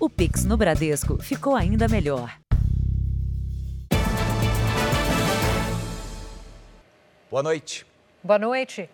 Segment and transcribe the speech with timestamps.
[0.00, 2.38] O Pix no Bradesco ficou ainda melhor.
[7.28, 7.84] Boa noite.
[8.22, 8.88] Boa noite.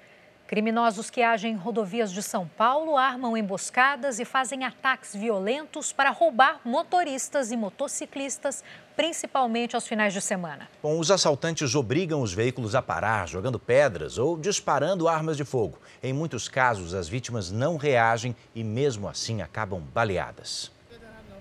[0.46, 6.08] Criminosos que agem em rodovias de São Paulo armam emboscadas e fazem ataques violentos para
[6.08, 8.64] roubar motoristas e motociclistas,
[8.96, 10.70] principalmente aos finais de semana.
[10.82, 15.78] Bom, os assaltantes obrigam os veículos a parar, jogando pedras ou disparando armas de fogo.
[16.02, 20.72] Em muitos casos, as vítimas não reagem e, mesmo assim, acabam baleadas.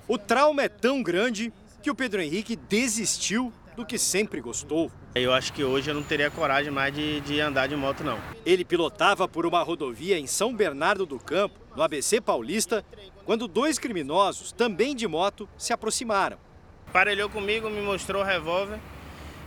[0.06, 4.92] O trauma é tão grande que o Pedro Henrique desistiu do que sempre gostou.
[5.16, 8.20] Eu acho que hoje eu não teria coragem mais de, de andar de moto, não.
[8.46, 12.86] Ele pilotava por uma rodovia em São Bernardo do Campo, no ABC Paulista,
[13.26, 16.38] quando dois criminosos, também de moto, se aproximaram.
[16.92, 18.80] Parelhou comigo, me mostrou o revólver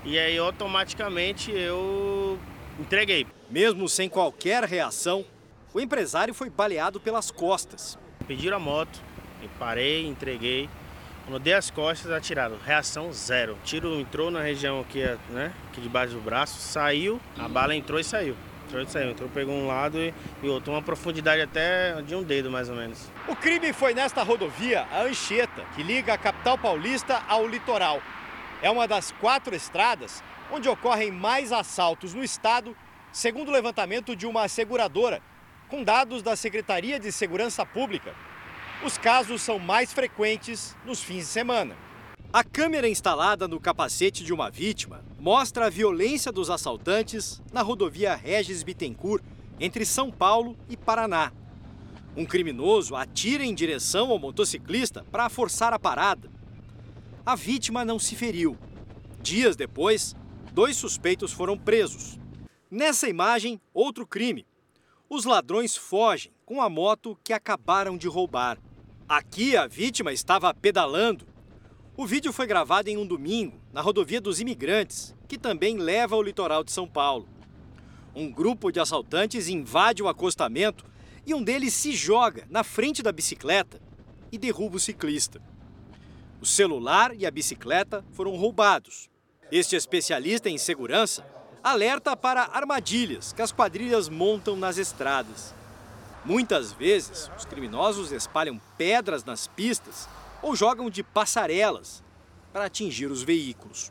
[0.04, 2.38] e aí automaticamente eu
[2.80, 3.26] entreguei.
[3.50, 5.24] Mesmo sem qualquer reação,
[5.74, 7.98] o empresário foi baleado pelas costas.
[8.26, 9.00] Pediram a moto,
[9.42, 10.68] eu parei, entreguei.
[11.26, 12.56] Quando dei as costas, atiraram.
[12.64, 13.54] Reação zero.
[13.54, 15.52] O tiro entrou na região aqui, né?
[15.68, 18.36] Aqui debaixo do braço, saiu, a bala entrou e saiu.
[18.66, 19.10] Entrou e saiu.
[19.10, 20.72] Entrou, pegou um lado e, e outro.
[20.72, 23.10] Uma profundidade até de um dedo, mais ou menos.
[23.26, 28.00] O crime foi nesta rodovia, a Anchieta, que liga a capital paulista ao litoral.
[28.62, 32.76] É uma das quatro estradas onde ocorrem mais assaltos no estado,
[33.12, 35.20] segundo o levantamento de uma seguradora,
[35.68, 38.14] com dados da Secretaria de Segurança Pública.
[38.84, 41.76] Os casos são mais frequentes nos fins de semana.
[42.32, 48.14] A câmera instalada no capacete de uma vítima mostra a violência dos assaltantes na rodovia
[48.14, 49.24] Regis Bittencourt,
[49.58, 51.32] entre São Paulo e Paraná.
[52.14, 56.30] Um criminoso atira em direção ao motociclista para forçar a parada.
[57.24, 58.58] A vítima não se feriu.
[59.22, 60.14] Dias depois,
[60.52, 62.18] dois suspeitos foram presos.
[62.70, 64.46] Nessa imagem, outro crime.
[65.08, 68.58] Os ladrões fogem com a moto que acabaram de roubar.
[69.08, 71.24] Aqui a vítima estava pedalando.
[71.96, 76.22] O vídeo foi gravado em um domingo, na rodovia dos Imigrantes, que também leva ao
[76.22, 77.28] litoral de São Paulo.
[78.16, 80.84] Um grupo de assaltantes invade o acostamento
[81.24, 83.80] e um deles se joga na frente da bicicleta
[84.32, 85.40] e derruba o ciclista.
[86.40, 89.08] O celular e a bicicleta foram roubados.
[89.52, 91.24] Este especialista em segurança
[91.66, 95.52] alerta para armadilhas que as quadrilhas montam nas estradas.
[96.24, 100.08] Muitas vezes, os criminosos espalham pedras nas pistas
[100.40, 102.04] ou jogam de passarelas
[102.52, 103.90] para atingir os veículos.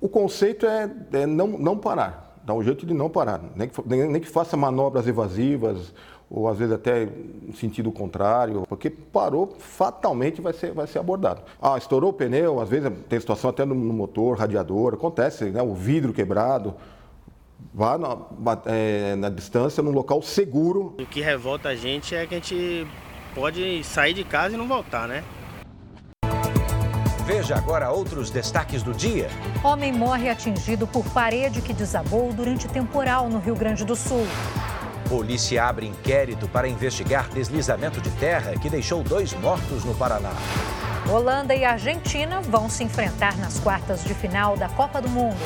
[0.00, 3.88] O conceito é, é não, não parar, dá um jeito de não parar, nem que,
[3.88, 5.94] nem, nem que faça manobras evasivas
[6.28, 11.42] ou às vezes até no sentido contrário, porque parou, fatalmente vai ser, vai ser abordado.
[11.60, 15.62] Ah, estourou o pneu, às vezes tem situação até no, no motor, radiador, acontece, né?
[15.62, 16.74] o vidro quebrado
[17.72, 18.16] vá na,
[18.66, 20.94] é, na distância, num local seguro.
[20.98, 22.86] O que revolta a gente é que a gente
[23.34, 25.24] pode sair de casa e não voltar, né?
[27.24, 29.28] Veja agora outros destaques do dia.
[29.62, 34.26] Homem morre atingido por parede que desabou durante temporal no Rio Grande do Sul.
[35.08, 40.32] Polícia abre inquérito para investigar deslizamento de terra que deixou dois mortos no Paraná.
[41.08, 45.36] Holanda e Argentina vão se enfrentar nas quartas de final da Copa do Mundo.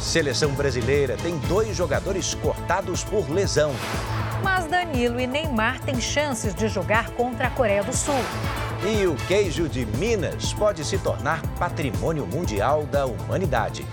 [0.00, 3.72] Seleção brasileira tem dois jogadores cortados por lesão.
[4.42, 8.14] Mas Danilo e Neymar têm chances de jogar contra a Coreia do Sul.
[8.82, 13.86] E o queijo de Minas pode se tornar patrimônio mundial da humanidade.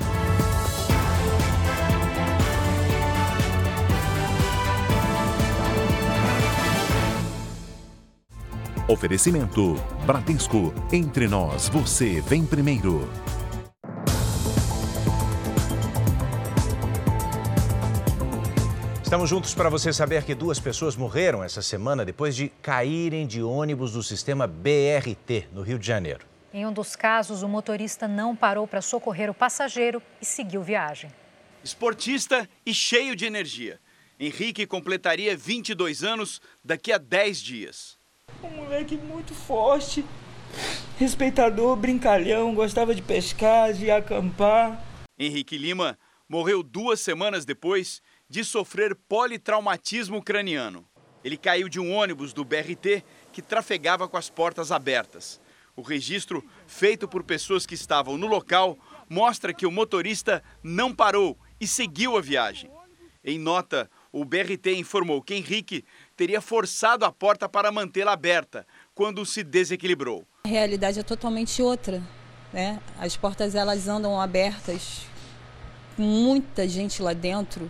[8.88, 9.76] Oferecimento:
[10.06, 10.74] Bradesco.
[10.90, 13.10] Entre nós, você vem primeiro.
[19.08, 23.42] Estamos juntos para você saber que duas pessoas morreram essa semana depois de caírem de
[23.42, 26.26] ônibus do sistema BRT no Rio de Janeiro.
[26.54, 31.10] Em um dos casos, o motorista não parou para socorrer o passageiro e seguiu viagem.
[31.64, 33.80] Esportista e cheio de energia.
[34.20, 37.98] Henrique completaria 22 anos daqui a 10 dias.
[38.44, 40.04] Um moleque muito forte,
[41.00, 44.84] respeitador, brincalhão, gostava de pescar, de acampar.
[45.18, 50.86] Henrique Lima morreu duas semanas depois de sofrer politraumatismo craniano.
[51.24, 55.42] Ele caiu de um ônibus do BRT que trafegava com as portas abertas.
[55.76, 58.78] O registro, feito por pessoas que estavam no local,
[59.10, 62.72] mostra que o motorista não parou e seguiu a viagem.
[63.24, 65.84] Em nota, o BRT informou que Henrique
[66.16, 68.66] teria forçado a porta para mantê-la aberta
[68.96, 70.26] quando se desequilibrou.
[70.46, 72.02] A realidade é totalmente outra.
[72.54, 72.82] Né?
[72.98, 75.06] As portas elas andam abertas,
[75.98, 77.70] muita gente lá dentro.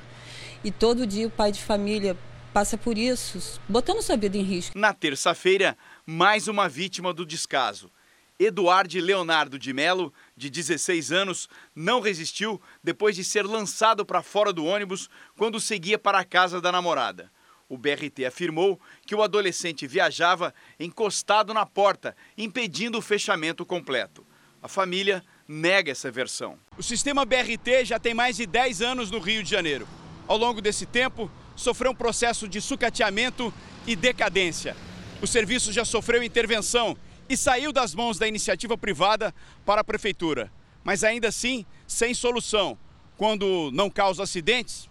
[0.67, 2.17] E todo dia o pai de família
[2.53, 4.77] passa por isso, botando sua vida em risco.
[4.77, 7.89] Na terça-feira, mais uma vítima do descaso.
[8.37, 14.51] Eduardo Leonardo de Melo, de 16 anos, não resistiu depois de ser lançado para fora
[14.51, 17.31] do ônibus quando seguia para a casa da namorada.
[17.69, 24.27] O BRT afirmou que o adolescente viajava encostado na porta, impedindo o fechamento completo.
[24.61, 26.59] A família nega essa versão.
[26.77, 29.87] O sistema BRT já tem mais de 10 anos no Rio de Janeiro.
[30.27, 33.53] Ao longo desse tempo, sofreu um processo de sucateamento
[33.85, 34.75] e decadência.
[35.21, 36.97] O serviço já sofreu intervenção
[37.29, 39.33] e saiu das mãos da iniciativa privada
[39.65, 40.51] para a prefeitura.
[40.83, 42.77] Mas ainda assim, sem solução.
[43.17, 44.89] Quando não causa acidentes,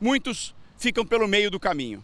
[0.00, 2.02] muitos ficam pelo meio do caminho.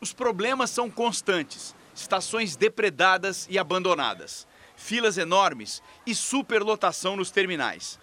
[0.00, 4.46] Os problemas são constantes: estações depredadas e abandonadas,
[4.76, 7.98] filas enormes e superlotação nos terminais.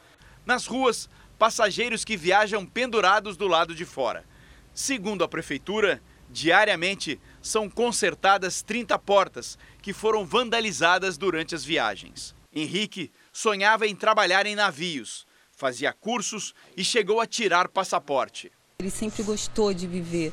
[0.45, 4.25] Nas ruas, passageiros que viajam pendurados do lado de fora.
[4.73, 12.35] Segundo a prefeitura, diariamente são consertadas 30 portas que foram vandalizadas durante as viagens.
[12.53, 18.51] Henrique sonhava em trabalhar em navios, fazia cursos e chegou a tirar passaporte.
[18.79, 20.31] Ele sempre gostou de viver.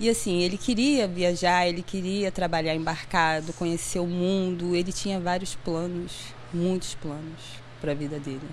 [0.00, 5.54] E assim, ele queria viajar, ele queria trabalhar embarcado, conhecer o mundo, ele tinha vários
[5.54, 7.40] planos, muitos planos
[7.80, 8.48] para a vida dele.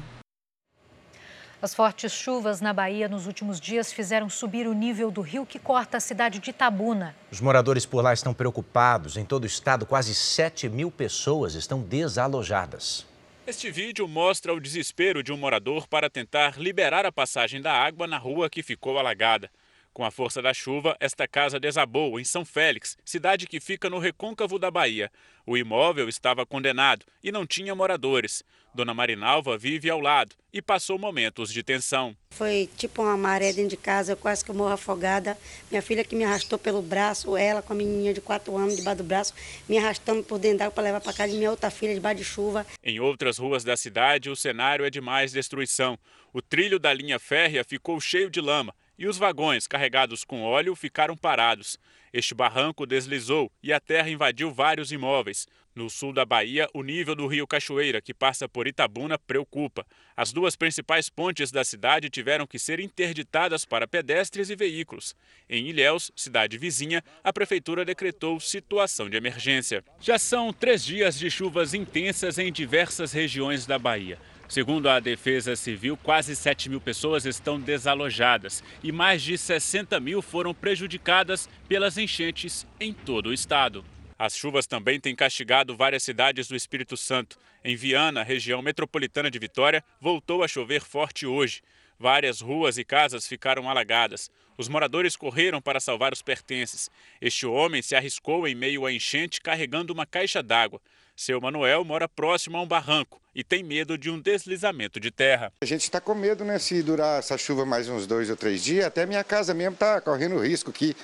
[1.61, 5.59] As fortes chuvas na Bahia nos últimos dias fizeram subir o nível do rio que
[5.59, 7.15] corta a cidade de Itabuna.
[7.31, 9.15] Os moradores por lá estão preocupados.
[9.15, 13.05] Em todo o estado, quase 7 mil pessoas estão desalojadas.
[13.45, 18.07] Este vídeo mostra o desespero de um morador para tentar liberar a passagem da água
[18.07, 19.47] na rua que ficou alagada.
[19.93, 23.99] Com a força da chuva, esta casa desabou em São Félix, cidade que fica no
[23.99, 25.11] recôncavo da Bahia.
[25.45, 28.41] O imóvel estava condenado e não tinha moradores.
[28.73, 32.15] Dona Marinalva vive ao lado e passou momentos de tensão.
[32.31, 35.37] Foi tipo uma maré dentro de casa, eu quase que eu morro afogada.
[35.69, 38.99] Minha filha que me arrastou pelo braço, ela com a menininha de 4 anos debaixo
[38.99, 39.33] do braço,
[39.67, 42.23] me arrastando por dentro d'água para levar para casa de minha outra filha debaixo de
[42.23, 42.65] chuva.
[42.81, 45.99] Em outras ruas da cidade, o cenário é de mais destruição.
[46.31, 50.75] O trilho da linha férrea ficou cheio de lama e os vagões carregados com óleo
[50.75, 51.77] ficaram parados.
[52.13, 55.47] Este barranco deslizou e a terra invadiu vários imóveis.
[55.73, 59.85] No sul da Bahia, o nível do rio Cachoeira, que passa por Itabuna, preocupa.
[60.17, 65.15] As duas principais pontes da cidade tiveram que ser interditadas para pedestres e veículos.
[65.49, 69.81] Em Ilhéus, cidade vizinha, a prefeitura decretou situação de emergência.
[70.01, 74.19] Já são três dias de chuvas intensas em diversas regiões da Bahia.
[74.49, 80.21] Segundo a Defesa Civil, quase 7 mil pessoas estão desalojadas e mais de 60 mil
[80.21, 83.85] foram prejudicadas pelas enchentes em todo o estado.
[84.23, 87.39] As chuvas também têm castigado várias cidades do Espírito Santo.
[87.65, 91.63] Em Viana, região metropolitana de Vitória, voltou a chover forte hoje.
[91.97, 94.29] Várias ruas e casas ficaram alagadas.
[94.55, 96.87] Os moradores correram para salvar os pertences.
[97.19, 100.79] Este homem se arriscou em meio à enchente carregando uma caixa d'água.
[101.15, 105.51] Seu Manuel mora próximo a um barranco e tem medo de um deslizamento de terra.
[105.61, 106.59] A gente está com medo, né?
[106.59, 109.99] Se durar essa chuva mais uns dois ou três dias, até minha casa mesmo está
[109.99, 110.95] correndo risco aqui.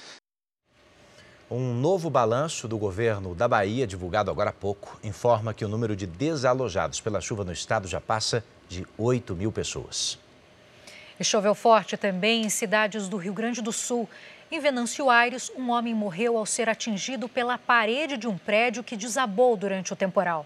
[1.50, 5.96] Um novo balanço do governo da Bahia, divulgado agora há pouco, informa que o número
[5.96, 10.20] de desalojados pela chuva no estado já passa de 8 mil pessoas.
[11.18, 14.10] E choveu forte também em cidades do Rio Grande do Sul.
[14.52, 18.98] Em Venâncio Aires, um homem morreu ao ser atingido pela parede de um prédio que
[18.98, 20.46] desabou durante o temporal.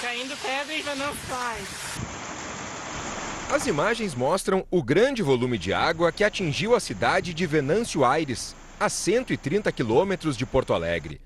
[0.00, 1.68] Caindo pedra em Venâncio Aires.
[3.52, 8.56] As imagens mostram o grande volume de água que atingiu a cidade de Venâncio Aires,
[8.78, 11.20] a 130 quilômetros de Porto Alegre.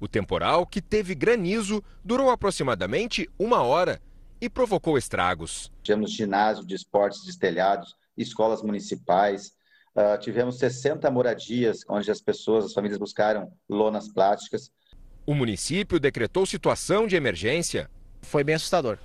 [0.00, 4.00] O temporal, que teve granizo, durou aproximadamente uma hora
[4.40, 5.72] e provocou estragos.
[5.82, 9.54] Tivemos ginásio de esportes destelhados, escolas municipais,
[9.96, 14.70] Uh, tivemos 60 moradias onde as pessoas, as famílias buscaram lonas plásticas.
[15.24, 17.90] O município decretou situação de emergência.
[18.20, 18.98] Foi bem assustador.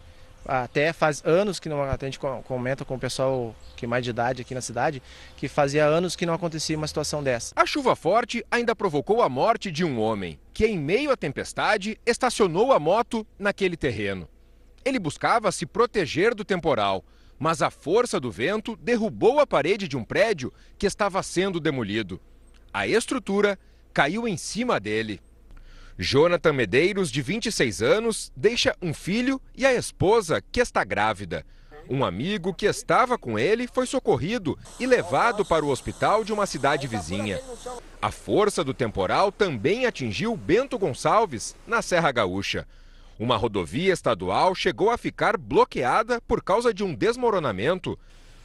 [0.46, 4.10] Até faz anos que não, a gente comenta com o pessoal que é mais de
[4.10, 5.02] idade aqui na cidade,
[5.38, 7.54] que fazia anos que não acontecia uma situação dessa.
[7.56, 12.00] A chuva forte ainda provocou a morte de um homem, que em meio à tempestade
[12.06, 14.28] estacionou a moto naquele terreno.
[14.84, 17.04] Ele buscava se proteger do temporal,
[17.38, 22.20] mas a força do vento derrubou a parede de um prédio que estava sendo demolido.
[22.74, 23.60] A estrutura
[23.94, 25.20] caiu em cima dele.
[26.02, 31.46] Jonathan Medeiros, de 26 anos, deixa um filho e a esposa, que está grávida.
[31.88, 36.48] Um amigo que estava com ele foi socorrido e levado para o hospital de uma
[36.48, 37.40] cidade vizinha.
[38.02, 42.68] A força do temporal também atingiu Bento Gonçalves, na Serra Gaúcha.
[43.20, 47.96] Uma rodovia estadual chegou a ficar bloqueada por causa de um desmoronamento.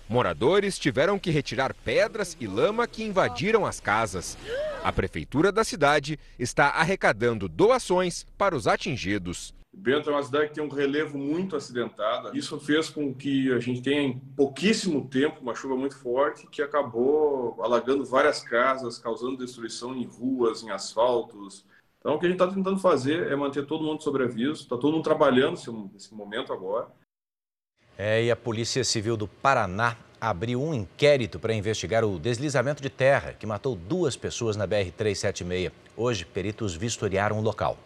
[0.08, 4.38] Moradores tiveram que retirar pedras e lama que invadiram as casas.
[4.84, 9.52] A prefeitura da cidade está arrecadando doações para os atingidos.
[9.78, 12.30] Bento é uma cidade que tem um relevo muito acidentada.
[12.34, 16.62] Isso fez com que a gente tenha em pouquíssimo tempo uma chuva muito forte que
[16.62, 21.66] acabou alagando várias casas, causando destruição em ruas, em asfaltos.
[21.98, 24.62] Então, o que a gente está tentando fazer é manter todo mundo sobre aviso.
[24.62, 25.58] Está todo mundo trabalhando
[25.92, 26.88] nesse momento agora.
[27.98, 32.90] É, e a Polícia Civil do Paraná abriu um inquérito para investigar o deslizamento de
[32.90, 35.72] terra que matou duas pessoas na BR-376.
[35.96, 37.78] Hoje, peritos vistoriaram o local.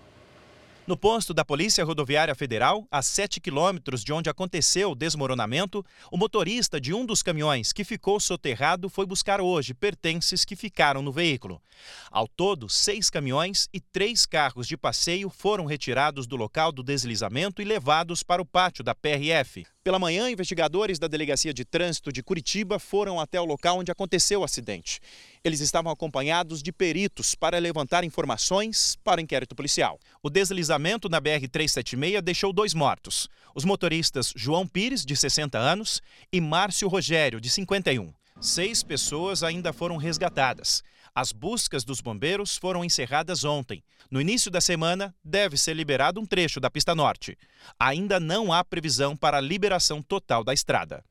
[0.91, 6.17] No posto da Polícia Rodoviária Federal, a 7 quilômetros de onde aconteceu o desmoronamento, o
[6.17, 11.13] motorista de um dos caminhões que ficou soterrado foi buscar hoje pertences que ficaram no
[11.13, 11.63] veículo.
[12.11, 17.63] Ao todo, seis caminhões e três carros de passeio foram retirados do local do deslizamento
[17.63, 19.65] e levados para o pátio da PRF.
[19.91, 24.39] Pela manhã, investigadores da Delegacia de Trânsito de Curitiba foram até o local onde aconteceu
[24.39, 25.01] o acidente.
[25.43, 29.99] Eles estavam acompanhados de peritos para levantar informações para o inquérito policial.
[30.23, 36.01] O deslizamento na BR-376 deixou dois mortos: os motoristas João Pires, de 60 anos,
[36.33, 38.13] e Márcio Rogério, de 51.
[38.41, 40.85] Seis pessoas ainda foram resgatadas.
[41.15, 43.83] As buscas dos bombeiros foram encerradas ontem.
[44.11, 47.37] No início da semana, deve ser liberado um trecho da pista norte.
[47.79, 51.05] Ainda não há previsão para a liberação total da estrada.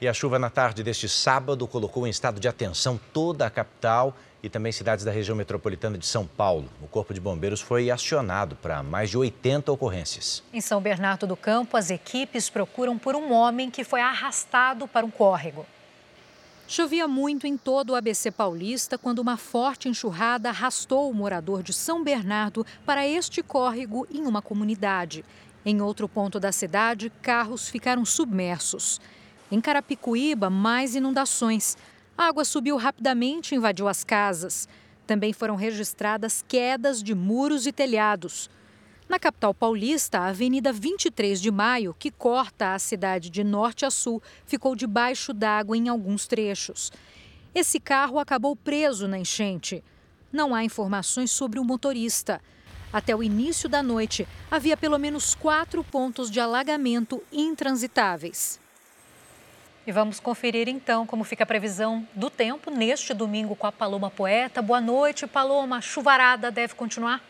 [0.00, 4.14] E a chuva na tarde deste sábado colocou em estado de atenção toda a capital
[4.42, 6.68] e também cidades da região metropolitana de São Paulo.
[6.82, 10.42] O Corpo de Bombeiros foi acionado para mais de 80 ocorrências.
[10.52, 15.06] Em São Bernardo do Campo, as equipes procuram por um homem que foi arrastado para
[15.06, 15.64] um córrego.
[16.66, 21.74] Chovia muito em todo o ABC paulista quando uma forte enxurrada arrastou o morador de
[21.74, 25.24] São Bernardo para este córrego em uma comunidade.
[25.64, 28.98] Em outro ponto da cidade, carros ficaram submersos.
[29.52, 31.76] Em Carapicuíba, mais inundações.
[32.16, 34.66] A água subiu rapidamente e invadiu as casas.
[35.06, 38.48] Também foram registradas quedas de muros e telhados.
[39.08, 43.90] Na capital paulista, a Avenida 23 de Maio, que corta a cidade de norte a
[43.90, 46.90] sul, ficou debaixo d'água em alguns trechos.
[47.54, 49.84] Esse carro acabou preso na enchente.
[50.32, 52.40] Não há informações sobre o motorista.
[52.92, 58.58] Até o início da noite, havia pelo menos quatro pontos de alagamento intransitáveis.
[59.86, 64.10] E vamos conferir então como fica a previsão do tempo neste domingo com a Paloma
[64.10, 64.62] Poeta.
[64.62, 65.82] Boa noite, Paloma.
[65.82, 67.20] Chuvarada deve continuar?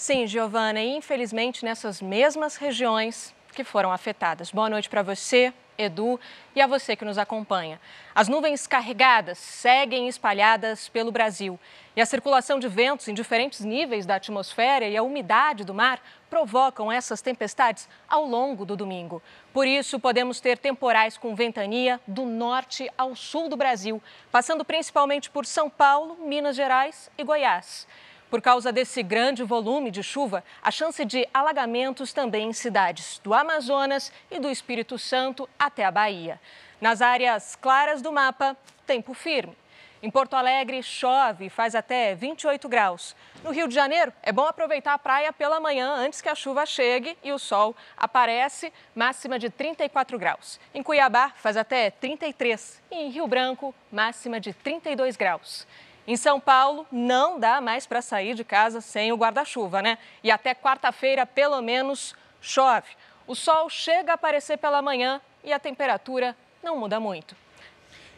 [0.00, 4.50] Sim, Giovana, infelizmente nessas mesmas regiões que foram afetadas.
[4.50, 6.18] Boa noite para você, Edu,
[6.56, 7.78] e a você que nos acompanha.
[8.14, 11.60] As nuvens carregadas seguem espalhadas pelo Brasil
[11.94, 16.00] e a circulação de ventos em diferentes níveis da atmosfera e a umidade do mar
[16.30, 19.22] provocam essas tempestades ao longo do domingo.
[19.52, 24.02] Por isso, podemos ter temporais com ventania do norte ao sul do Brasil,
[24.32, 27.86] passando principalmente por São Paulo, Minas Gerais e Goiás.
[28.30, 33.34] Por causa desse grande volume de chuva, a chance de alagamentos também em cidades do
[33.34, 36.40] Amazonas e do Espírito Santo até a Bahia.
[36.80, 38.56] Nas áreas claras do mapa,
[38.86, 39.56] tempo firme.
[40.00, 43.16] Em Porto Alegre, chove e faz até 28 graus.
[43.42, 46.64] No Rio de Janeiro, é bom aproveitar a praia pela manhã antes que a chuva
[46.64, 50.60] chegue e o sol aparece, máxima de 34 graus.
[50.72, 52.80] Em Cuiabá, faz até 33.
[52.92, 55.66] E em Rio Branco, máxima de 32 graus.
[56.10, 59.96] Em São Paulo, não dá mais para sair de casa sem o guarda-chuva, né?
[60.24, 62.88] E até quarta-feira, pelo menos, chove.
[63.28, 67.36] O sol chega a aparecer pela manhã e a temperatura não muda muito.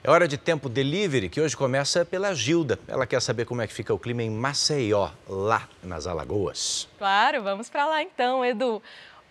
[0.02, 2.78] É hora de tempo delivery, que hoje começa pela Gilda.
[2.88, 6.88] Ela quer saber como é que fica o clima em Maceió, lá nas Alagoas.
[6.96, 8.82] Claro, vamos para lá então, Edu.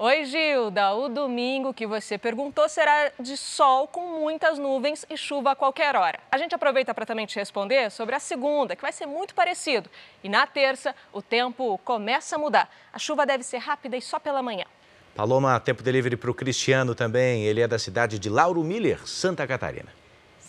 [0.03, 0.95] Oi, Gilda.
[0.95, 5.95] O domingo que você perguntou será de sol com muitas nuvens e chuva a qualquer
[5.95, 6.19] hora.
[6.31, 9.87] A gente aproveita para também te responder sobre a segunda, que vai ser muito parecido.
[10.23, 12.67] E na terça, o tempo começa a mudar.
[12.91, 14.65] A chuva deve ser rápida e só pela manhã.
[15.13, 17.43] Paloma, tempo delivery para o Cristiano também.
[17.43, 20.00] Ele é da cidade de Lauro Miller, Santa Catarina.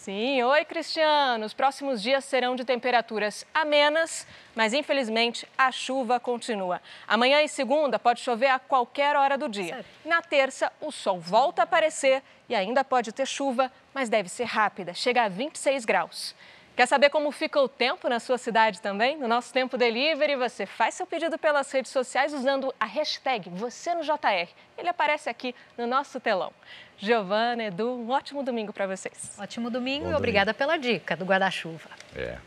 [0.03, 1.47] Sim, oi Cristiano.
[1.47, 6.83] Os próximos dias serão de temperaturas amenas, mas infelizmente a chuva continua.
[7.07, 9.77] Amanhã e segunda pode chover a qualquer hora do dia.
[9.77, 9.85] Sério?
[10.05, 14.43] Na terça, o sol volta a aparecer e ainda pode ter chuva, mas deve ser
[14.43, 16.35] rápida, chega a 26 graus.
[16.75, 19.19] Quer saber como fica o tempo na sua cidade também?
[19.19, 23.95] No nosso Tempo Delivery, você faz seu pedido pelas redes sociais usando a hashtag Você
[23.95, 24.49] no JR.
[24.79, 26.51] Ele aparece aqui no nosso telão.
[26.97, 29.33] Giovana, Edu, um ótimo domingo para vocês.
[29.39, 31.91] Ótimo domingo Bom e obrigada pela dica do guarda-chuva.
[32.17, 32.39] É.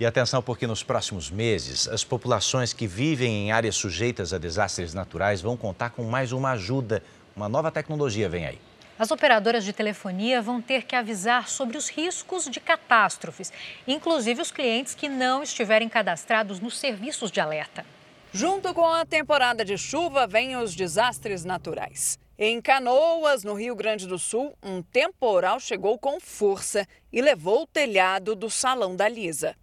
[0.00, 4.92] E atenção, porque nos próximos meses, as populações que vivem em áreas sujeitas a desastres
[4.92, 7.04] naturais vão contar com mais uma ajuda.
[7.36, 8.58] Uma nova tecnologia vem aí.
[8.96, 13.52] As operadoras de telefonia vão ter que avisar sobre os riscos de catástrofes,
[13.88, 17.84] inclusive os clientes que não estiverem cadastrados nos serviços de alerta.
[18.32, 22.18] Junto com a temporada de chuva, vêm os desastres naturais.
[22.38, 27.66] Em Canoas, no Rio Grande do Sul, um temporal chegou com força e levou o
[27.66, 29.56] telhado do salão da Lisa.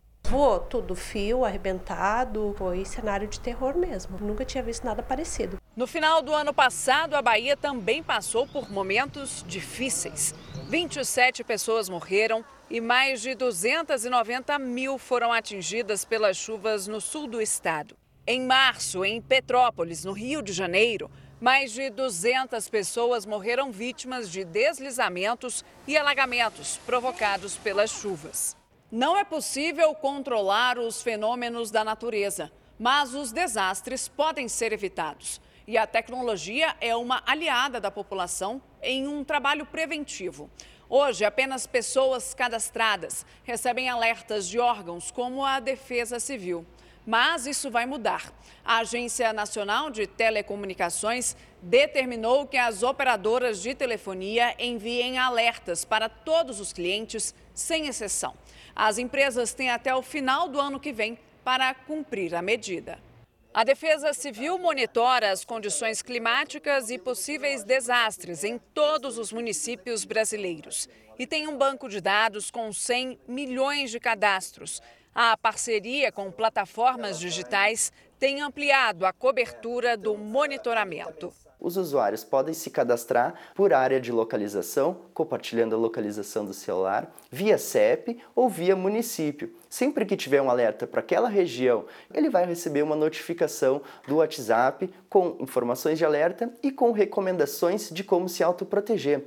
[0.69, 4.17] Tudo, fio arrebentado, foi cenário de terror mesmo.
[4.19, 5.57] Nunca tinha visto nada parecido.
[5.75, 10.33] No final do ano passado, a Bahia também passou por momentos difíceis.
[10.69, 17.41] 27 pessoas morreram e mais de 290 mil foram atingidas pelas chuvas no sul do
[17.41, 17.97] estado.
[18.25, 21.11] Em março, em Petrópolis, no Rio de Janeiro,
[21.41, 28.61] mais de 200 pessoas morreram vítimas de deslizamentos e alagamentos provocados pelas chuvas.
[28.91, 35.39] Não é possível controlar os fenômenos da natureza, mas os desastres podem ser evitados.
[35.65, 40.50] E a tecnologia é uma aliada da população em um trabalho preventivo.
[40.89, 46.65] Hoje, apenas pessoas cadastradas recebem alertas de órgãos como a Defesa Civil.
[47.07, 48.33] Mas isso vai mudar.
[48.63, 56.60] A Agência Nacional de Telecomunicações determinou que as operadoras de telefonia enviem alertas para todos
[56.60, 58.36] os clientes, sem exceção.
[58.75, 63.00] As empresas têm até o final do ano que vem para cumprir a medida.
[63.54, 70.88] A Defesa Civil monitora as condições climáticas e possíveis desastres em todos os municípios brasileiros
[71.20, 74.82] e tem um banco de dados com 100 milhões de cadastros.
[75.13, 82.72] A parceria com plataformas digitais tem ampliado a cobertura do monitoramento os usuários podem se
[82.72, 89.56] cadastrar por área de localização, compartilhando a localização do celular, via CEP ou via município.
[89.70, 94.91] Sempre que tiver um alerta para aquela região, ele vai receber uma notificação do WhatsApp
[95.08, 99.24] com informações de alerta e com recomendações de como se autoproteger.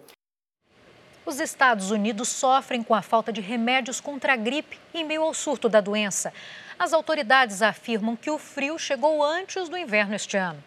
[1.24, 5.32] Os Estados Unidos sofrem com a falta de remédios contra a gripe em meio ao
[5.32, 6.34] surto da doença.
[6.78, 10.62] As autoridades afirmam que o frio chegou antes do inverno este ano.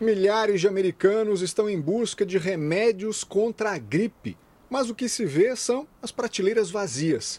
[0.00, 4.34] Milhares de americanos estão em busca de remédios contra a gripe,
[4.70, 7.38] mas o que se vê são as prateleiras vazias.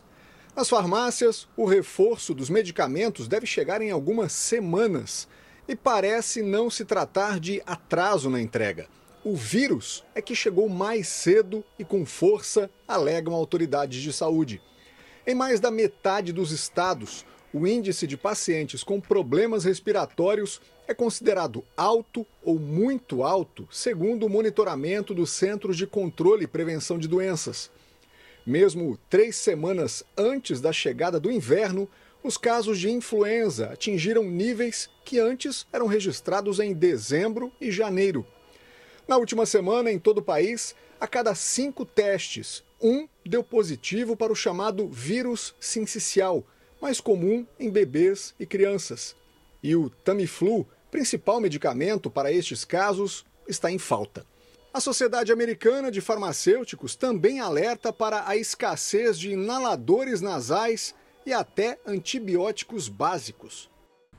[0.56, 5.28] Nas farmácias, o reforço dos medicamentos deve chegar em algumas semanas
[5.68, 8.88] e parece não se tratar de atraso na entrega.
[9.24, 14.62] O vírus é que chegou mais cedo e com força, alegam autoridades de saúde.
[15.26, 21.64] Em mais da metade dos estados, o índice de pacientes com problemas respiratórios é considerado
[21.76, 27.70] alto ou muito alto, segundo o monitoramento dos Centros de Controle e Prevenção de Doenças.
[28.46, 31.88] Mesmo três semanas antes da chegada do inverno,
[32.24, 38.26] os casos de influenza atingiram níveis que antes eram registrados em dezembro e janeiro.
[39.08, 44.32] Na última semana, em todo o país, a cada cinco testes, um deu positivo para
[44.32, 46.46] o chamado vírus sincicial,
[46.82, 49.16] mais comum em bebês e crianças.
[49.62, 54.26] E o Tamiflu, principal medicamento para estes casos, está em falta.
[54.74, 61.78] A Sociedade Americana de Farmacêuticos também alerta para a escassez de inaladores nasais e até
[61.86, 63.71] antibióticos básicos.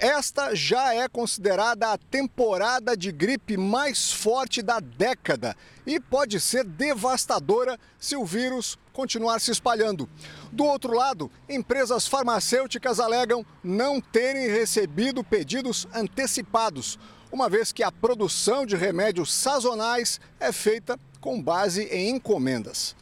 [0.02, 6.64] Esta já é considerada a temporada de gripe mais forte da década e pode ser
[6.64, 10.10] devastadora se o vírus continuar se espalhando.
[10.50, 16.98] Do outro lado, empresas farmacêuticas alegam não terem recebido pedidos antecipados,
[17.30, 22.96] uma vez que a produção de remédios sazonais é feita com base em encomendas.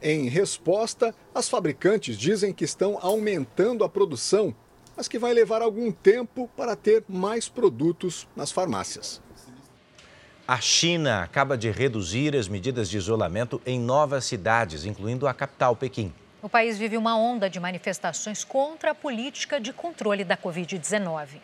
[0.00, 4.56] Em resposta, as fabricantes dizem que estão aumentando a produção
[4.96, 9.20] mas que vai levar algum tempo para ter mais produtos nas farmácias.
[10.46, 15.76] A China acaba de reduzir as medidas de isolamento em novas cidades, incluindo a capital,
[15.76, 16.12] Pequim.
[16.42, 21.40] O país vive uma onda de manifestações contra a política de controle da Covid-19.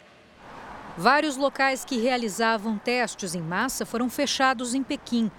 [0.96, 5.30] Vários locais que realizavam testes em massa foram fechados em Pequim,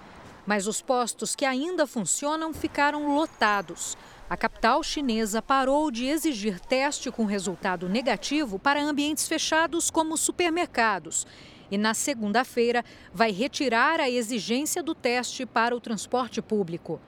[0.48, 3.98] mas os postos que ainda funcionam ficaram lotados.
[4.30, 11.26] A capital chinesa parou de exigir teste com resultado negativo para ambientes fechados como supermercados.
[11.72, 17.02] E na segunda-feira vai retirar a exigência do teste para o transporte público.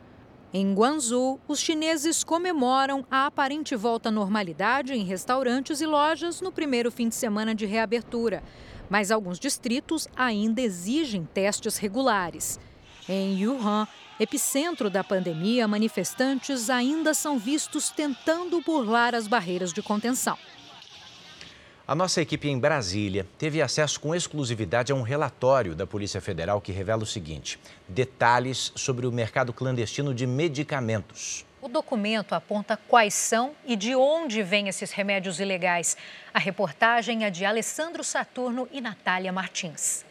[0.52, 6.52] Em Guangzhou, os chineses comemoram a aparente volta à normalidade em restaurantes e lojas no
[6.52, 8.42] primeiro fim de semana de reabertura.
[8.90, 12.60] Mas alguns distritos ainda exigem testes regulares.
[13.10, 13.88] Em Wuhan,
[14.20, 20.38] epicentro da pandemia, manifestantes ainda são vistos tentando burlar as barreiras de contenção.
[21.88, 26.62] A nossa equipe em Brasília teve acesso com exclusividade a um relatório da Polícia Federal
[26.62, 31.46] que revela o seguinte: detalhes sobre o mercado clandestino de medicamentos.
[31.62, 35.98] O documento aponta quais são e de onde vêm esses remédios ilegais.
[36.34, 40.06] A reportagem é de Alessandro Saturno e Natália Martins.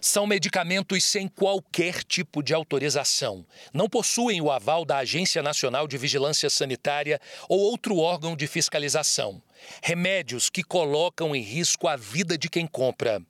[0.00, 3.46] São medicamentos sem qualquer tipo de autorização.
[3.72, 9.42] Não possuem o aval da Agência Nacional de Vigilância Sanitária ou outro órgão de fiscalização.
[9.82, 13.20] Remédios que colocam em risco a vida de quem compra.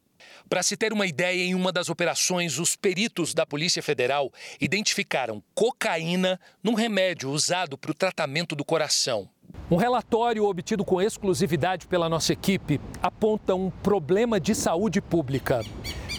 [0.49, 5.43] Para se ter uma ideia, em uma das operações, os peritos da Polícia Federal identificaram
[5.55, 9.29] cocaína num remédio usado para o tratamento do coração.
[9.71, 15.63] Um relatório obtido com exclusividade pela nossa equipe aponta um problema de saúde pública.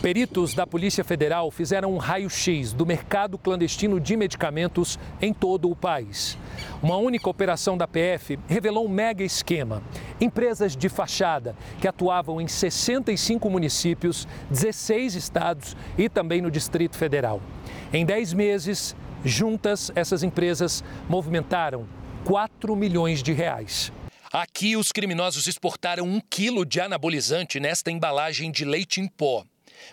[0.02, 5.76] Peritos da Polícia Federal fizeram um raio-x do mercado clandestino de medicamentos em todo o
[5.76, 6.38] país.
[6.84, 9.82] Uma única operação da PF revelou um mega esquema.
[10.22, 17.42] Empresas de fachada que atuavam em 65 municípios, 16 estados e também no Distrito Federal.
[17.92, 21.88] Em 10 meses, juntas, essas empresas movimentaram
[22.24, 23.92] 4 milhões de reais.
[24.32, 29.44] Aqui, os criminosos exportaram um quilo de anabolizante nesta embalagem de leite em pó.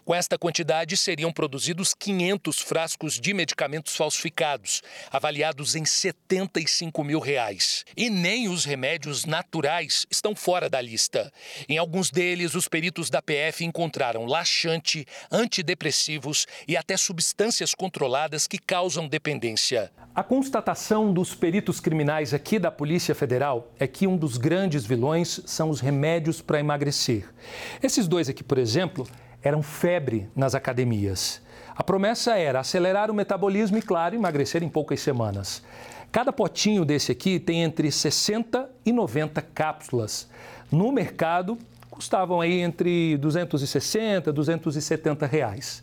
[0.05, 7.85] Com esta quantidade, seriam produzidos 500 frascos de medicamentos falsificados, avaliados em 75 mil reais.
[7.97, 11.33] E nem os remédios naturais estão fora da lista.
[11.69, 18.59] Em alguns deles, os peritos da PF encontraram laxante, antidepressivos e até substâncias controladas que
[18.59, 19.91] causam dependência.
[20.15, 25.41] A constatação dos peritos criminais aqui da Polícia Federal é que um dos grandes vilões
[25.45, 27.29] são os remédios para emagrecer.
[27.83, 29.09] Esses dois aqui, por exemplo,
[29.45, 31.43] eram febre nas academias.
[31.77, 35.63] A promessa era acelerar o metabolismo e, claro, emagrecer em poucas semanas.
[36.11, 40.29] Cada potinho desse aqui tem entre 60 e 90 cápsulas.
[40.73, 41.59] No mercado,
[41.91, 45.83] custavam aí entre 260 e 270 reais.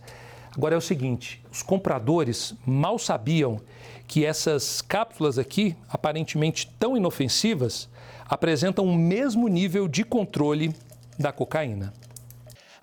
[0.56, 3.62] Agora é o seguinte, os compradores mal sabiam
[4.08, 7.88] que essas cápsulas aqui, aparentemente tão inofensivas,
[8.28, 10.74] apresentam o mesmo nível de controle
[11.18, 11.94] da cocaína.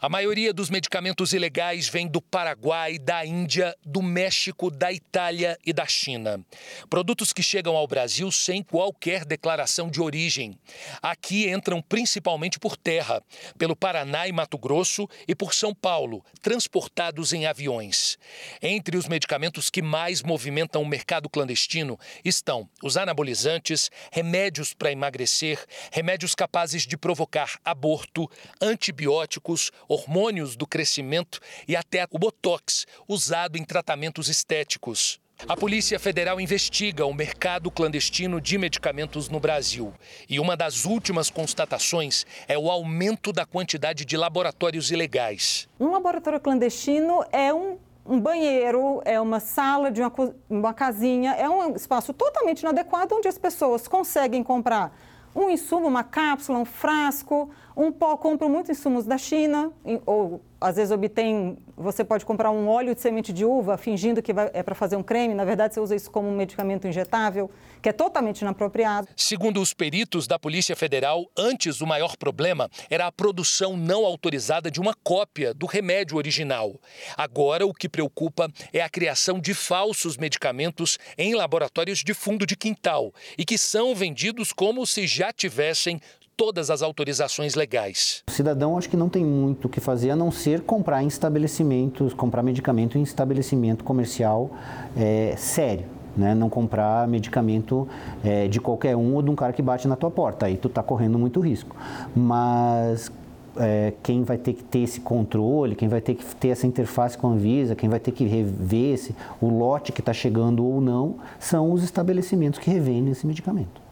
[0.01, 5.73] A maioria dos medicamentos ilegais vem do Paraguai, da Índia, do México, da Itália e
[5.73, 6.41] da China.
[6.89, 10.57] Produtos que chegam ao Brasil sem qualquer declaração de origem.
[11.03, 13.21] Aqui entram principalmente por terra,
[13.59, 18.17] pelo Paraná e Mato Grosso e por São Paulo, transportados em aviões.
[18.63, 25.59] Entre os medicamentos que mais movimentam o mercado clandestino estão os anabolizantes, remédios para emagrecer,
[25.91, 28.31] remédios capazes de provocar aborto,
[28.63, 35.21] antibióticos hormônios do crescimento e até o botox, usado em tratamentos estéticos.
[35.47, 39.95] A Polícia Federal investiga o mercado clandestino de medicamentos no Brasil.
[40.29, 45.69] E uma das últimas constatações é o aumento da quantidade de laboratórios ilegais.
[45.79, 50.13] Um laboratório clandestino é um, um banheiro, é uma sala de uma,
[50.51, 54.93] uma casinha, é um espaço totalmente inadequado onde as pessoas conseguem comprar
[55.39, 58.17] um insumo, uma cápsula, um frasco, um pó.
[58.17, 59.73] Compro muitos insumos da China,
[60.05, 64.33] ou às vezes obtém, você pode comprar um óleo de semente de uva fingindo que
[64.33, 67.51] vai, é para fazer um creme, na verdade você usa isso como um medicamento injetável,
[67.81, 69.09] que é totalmente inapropriado.
[69.17, 74.71] Segundo os peritos da Polícia Federal, antes o maior problema era a produção não autorizada
[74.71, 76.75] de uma cópia do remédio original.
[77.17, 82.57] Agora o que preocupa é a criação de falsos medicamentos em laboratórios de fundo de
[82.57, 86.01] quintal e que são vendidos como se já tivessem
[86.39, 88.23] todas as autorizações legais.
[88.29, 91.09] O cidadão acho que não tem muito o que fazer a não ser comprar em
[91.09, 94.49] estabelecimentos, comprar medicamento em estabelecimento comercial
[94.97, 95.85] é, sério.
[96.17, 96.37] Né?
[96.37, 97.89] Não comprar medicamento
[98.25, 100.47] é, de qualquer um ou de um cara que bate na tua porta.
[100.47, 101.75] Aí tu está correndo muito risco.
[102.15, 103.11] Mas
[103.57, 107.19] é, quem vai ter que ter esse controle, quem vai ter que ter essa interface
[107.19, 110.81] com a Anvisa, quem vai ter que rever se o lote que está chegando ou
[110.81, 113.88] não, são os estabelecimentos que revendem esse medicamento.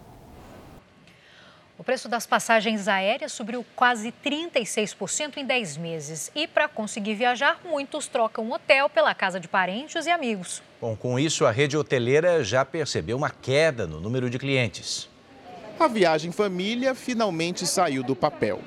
[1.87, 6.33] O preço das passagens aéreas subiu quase 36% em 10 meses.
[6.35, 10.61] E para conseguir viajar, muitos trocam hotel pela casa de parentes e amigos.
[10.81, 15.09] Bom, com isso, a rede hoteleira já percebeu uma queda no número de clientes.
[15.79, 18.61] A viagem família finalmente saiu do papel.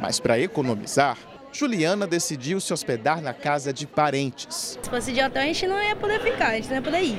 [0.00, 1.18] Mas para economizar,
[1.52, 4.78] Juliana decidiu se hospedar na casa de parentes.
[4.82, 7.02] Se fosse de hotel, a gente não ia poder ficar, a gente não ia poder
[7.02, 7.18] ir.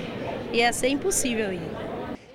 [0.52, 1.83] Ia ser impossível ir.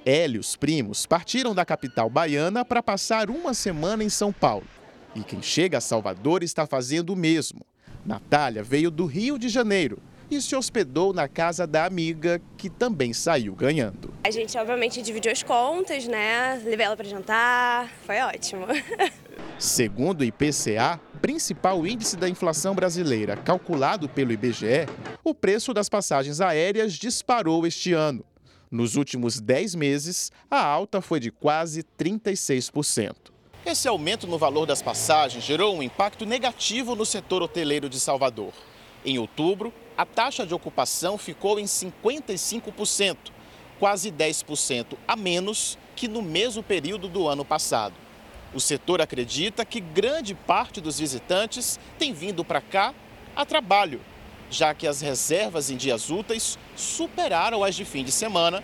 [0.04, 4.66] Hélio e os primos partiram da capital baiana para passar uma semana em São Paulo.
[5.14, 7.66] E quem chega a Salvador está fazendo o mesmo.
[8.04, 9.98] Natália veio do Rio de Janeiro
[10.30, 14.12] e se hospedou na casa da amiga, que também saiu ganhando.
[14.24, 16.60] A gente, obviamente, dividiu as contas, né?
[16.64, 18.66] Levei ela para jantar, foi ótimo.
[19.58, 24.86] Segundo o IPCA, principal índice da inflação brasileira calculado pelo IBGE,
[25.24, 28.24] o preço das passagens aéreas disparou este ano.
[28.70, 33.14] Nos últimos 10 meses, a alta foi de quase 36%.
[33.64, 38.52] Esse aumento no valor das passagens gerou um impacto negativo no setor hoteleiro de Salvador.
[39.04, 43.16] Em outubro, a taxa de ocupação ficou em 55%,
[43.78, 47.94] quase 10% a menos que no mesmo período do ano passado.
[48.54, 52.94] O setor acredita que grande parte dos visitantes tem vindo para cá
[53.34, 54.00] a trabalho,
[54.50, 58.62] já que as reservas em dias úteis superaram as de fim de semana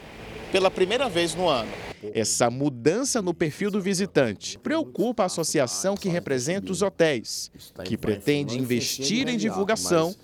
[0.53, 1.71] pela primeira vez no ano.
[2.13, 7.51] Essa mudança no perfil do visitante preocupa a associação que representa os hotéis,
[7.85, 10.15] que pretende investir em divulgação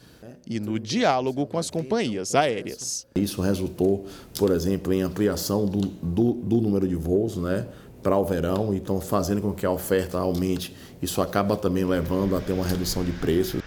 [0.46, 3.06] e no diálogo com as companhias aéreas.
[3.14, 4.06] Isso resultou,
[4.38, 7.66] por exemplo, em ampliação do, do, do número de voos, né?
[8.02, 10.74] para o verão, então fazendo com que a oferta aumente.
[11.00, 13.59] Isso acaba também levando a ter uma redução de preço.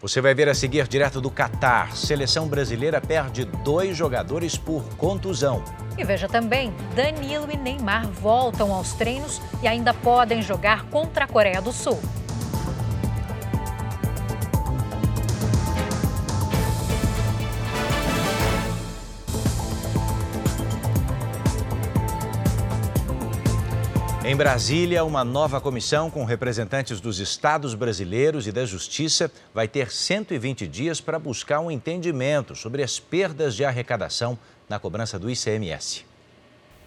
[0.00, 1.94] Você vai ver a seguir direto do Catar.
[1.94, 5.62] Seleção brasileira perde dois jogadores por contusão.
[5.98, 11.28] E veja também, Danilo e Neymar voltam aos treinos e ainda podem jogar contra a
[11.28, 12.00] Coreia do Sul.
[24.30, 29.90] Em Brasília, uma nova comissão com representantes dos estados brasileiros e da Justiça vai ter
[29.90, 34.38] 120 dias para buscar um entendimento sobre as perdas de arrecadação
[34.68, 36.04] na cobrança do ICMS.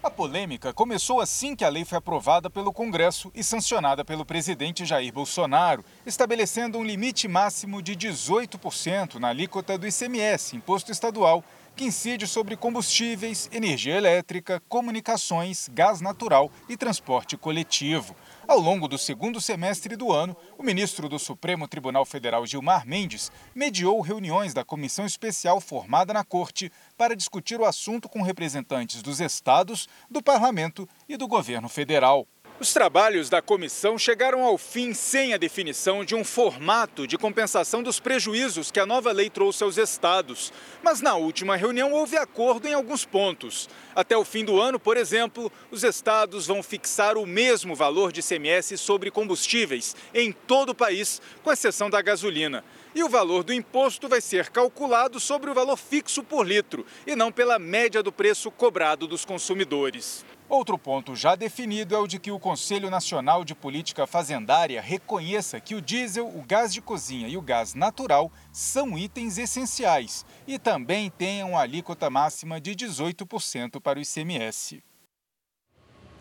[0.02, 4.86] A polêmica começou assim que a lei foi aprovada pelo Congresso e sancionada pelo presidente
[4.86, 11.44] Jair Bolsonaro, estabelecendo um limite máximo de 18% na alíquota do ICMS, imposto estadual,
[11.76, 18.14] que incide sobre combustíveis, energia elétrica, comunicações, gás natural e transporte coletivo.
[18.46, 23.32] Ao longo do segundo semestre do ano, o ministro do Supremo Tribunal Federal, Gilmar Mendes,
[23.54, 29.20] mediou reuniões da comissão especial formada na Corte para discutir o assunto com representantes dos
[29.20, 32.26] estados, do parlamento e do governo federal.
[32.60, 37.82] Os trabalhos da comissão chegaram ao fim sem a definição de um formato de compensação
[37.82, 40.52] dos prejuízos que a nova lei trouxe aos estados.
[40.80, 43.68] Mas na última reunião houve acordo em alguns pontos.
[43.92, 48.22] Até o fim do ano, por exemplo, os estados vão fixar o mesmo valor de
[48.22, 52.62] CMS sobre combustíveis em todo o país, com exceção da gasolina.
[52.94, 57.16] E o valor do imposto vai ser calculado sobre o valor fixo por litro e
[57.16, 60.24] não pela média do preço cobrado dos consumidores.
[60.48, 65.58] Outro ponto já definido é o de que o Conselho Nacional de Política Fazendária reconheça
[65.58, 70.56] que o diesel, o gás de cozinha e o gás natural são itens essenciais e
[70.56, 74.84] também tenham uma alíquota máxima de 18% para o ICMS.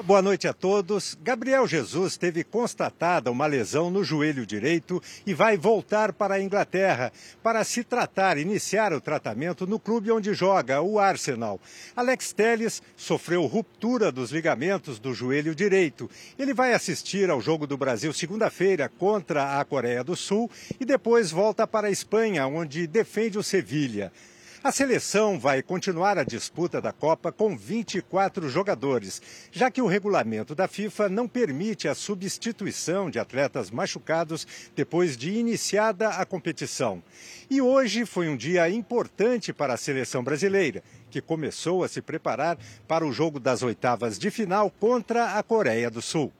[0.00, 1.16] Boa noite a todos.
[1.22, 7.12] Gabriel Jesus teve constatada uma lesão no joelho direito e vai voltar para a Inglaterra
[7.42, 11.60] para se tratar, iniciar o tratamento no clube onde joga, o Arsenal.
[11.94, 16.10] Alex Telles sofreu ruptura dos ligamentos do joelho direito.
[16.38, 20.50] Ele vai assistir ao jogo do Brasil segunda-feira contra a Coreia do Sul
[20.80, 24.10] e depois volta para a Espanha, onde defende o Sevilha.
[24.64, 29.20] A seleção vai continuar a disputa da Copa com 24 jogadores,
[29.50, 34.46] já que o regulamento da FIFA não permite a substituição de atletas machucados
[34.76, 37.02] depois de iniciada a competição.
[37.50, 42.56] E hoje foi um dia importante para a seleção brasileira, que começou a se preparar
[42.86, 46.32] para o jogo das oitavas de final contra a Coreia do Sul.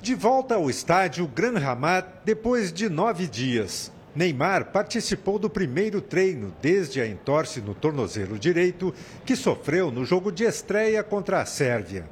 [0.00, 3.90] De volta ao estádio Gran Hamad depois de nove dias.
[4.14, 8.92] Neymar participou do primeiro treino desde a entorse no tornozelo direito
[9.24, 12.04] que sofreu no jogo de estreia contra a Sérvia.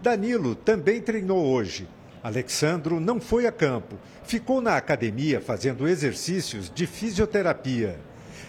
[0.00, 1.88] Danilo também treinou hoje.
[2.22, 7.98] Alexandro não foi a campo, ficou na academia fazendo exercícios de fisioterapia.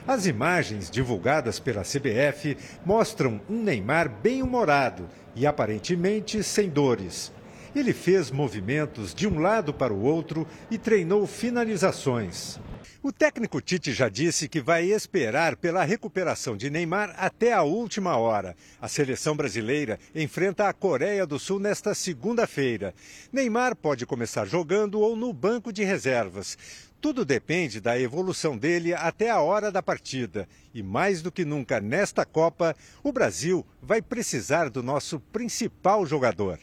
[0.07, 7.31] As imagens divulgadas pela CBF mostram um Neymar bem-humorado e aparentemente sem dores.
[7.75, 12.59] Ele fez movimentos de um lado para o outro e treinou finalizações.
[13.03, 18.15] O técnico Tite já disse que vai esperar pela recuperação de Neymar até a última
[18.15, 18.55] hora.
[18.79, 22.93] A seleção brasileira enfrenta a Coreia do Sul nesta segunda-feira.
[23.33, 26.55] Neymar pode começar jogando ou no banco de reservas.
[27.01, 30.47] Tudo depende da evolução dele até a hora da partida.
[30.71, 36.59] E mais do que nunca nesta Copa, o Brasil vai precisar do nosso principal jogador.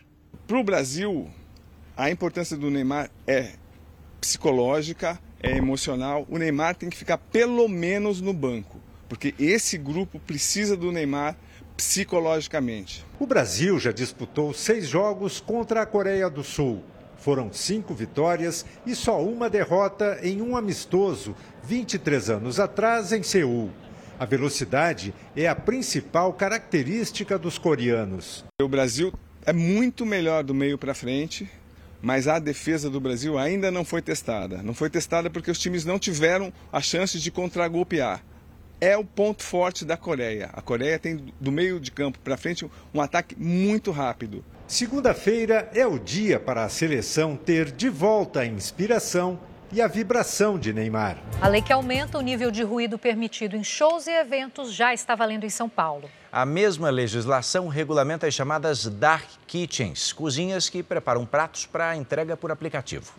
[0.47, 1.29] Para o Brasil,
[1.97, 3.55] a importância do Neymar é
[4.21, 10.19] psicológica é emocional, o Neymar tem que ficar pelo menos no banco, porque esse grupo
[10.19, 11.37] precisa do Neymar
[11.77, 13.05] psicologicamente.
[13.21, 16.83] O Brasil já disputou seis jogos contra a Coreia do Sul.
[17.19, 23.71] Foram cinco vitórias e só uma derrota em um amistoso, 23 anos atrás, em Seul.
[24.19, 28.45] A velocidade é a principal característica dos coreanos.
[28.61, 29.13] O Brasil
[29.47, 31.49] é muito melhor do meio para frente,
[32.01, 34.63] mas a defesa do Brasil ainda não foi testada.
[34.63, 38.23] Não foi testada porque os times não tiveram a chance de contragolpear.
[38.81, 40.51] É o ponto forte da Coreia.
[40.53, 44.45] A Coreia tem do meio de campo para frente um ataque muito rápido.
[44.69, 49.41] Segunda-feira é o dia para a seleção ter de volta a inspiração
[49.73, 51.19] e a vibração de Neymar.
[51.41, 55.15] A lei que aumenta o nível de ruído permitido em shows e eventos já está
[55.15, 56.09] valendo em São Paulo.
[56.39, 62.53] A mesma legislação regulamenta as chamadas dark kitchens, cozinhas que preparam pratos para entrega por
[62.53, 63.13] aplicativo.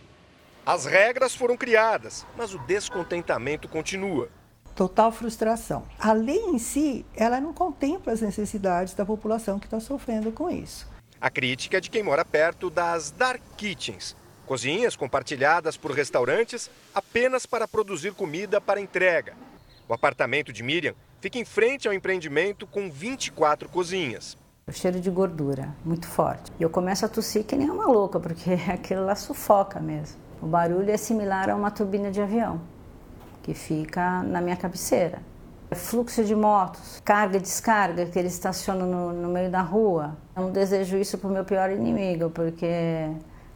[0.64, 4.30] As regras foram criadas, mas o descontentamento continua.
[4.74, 5.86] Total frustração.
[5.98, 10.48] A lei em si, ela não contempla as necessidades da população que está sofrendo com
[10.48, 10.88] isso.
[11.20, 17.44] A crítica é de quem mora perto das dark kitchens, cozinhas compartilhadas por restaurantes apenas
[17.44, 19.34] para produzir comida para entrega.
[19.86, 24.36] O apartamento de Miriam fica em frente ao empreendimento com 24 cozinhas.
[24.66, 26.50] O cheiro de gordura, muito forte.
[26.58, 30.18] E eu começo a tossir que nem uma louca, porque aquilo lá sufoca mesmo.
[30.40, 32.60] O barulho é similar a uma turbina de avião,
[33.42, 35.20] que fica na minha cabeceira.
[35.72, 40.16] Fluxo de motos, carga e descarga que eles estacionam no, no meio da rua.
[40.34, 43.08] Eu não desejo isso para o meu pior inimigo, porque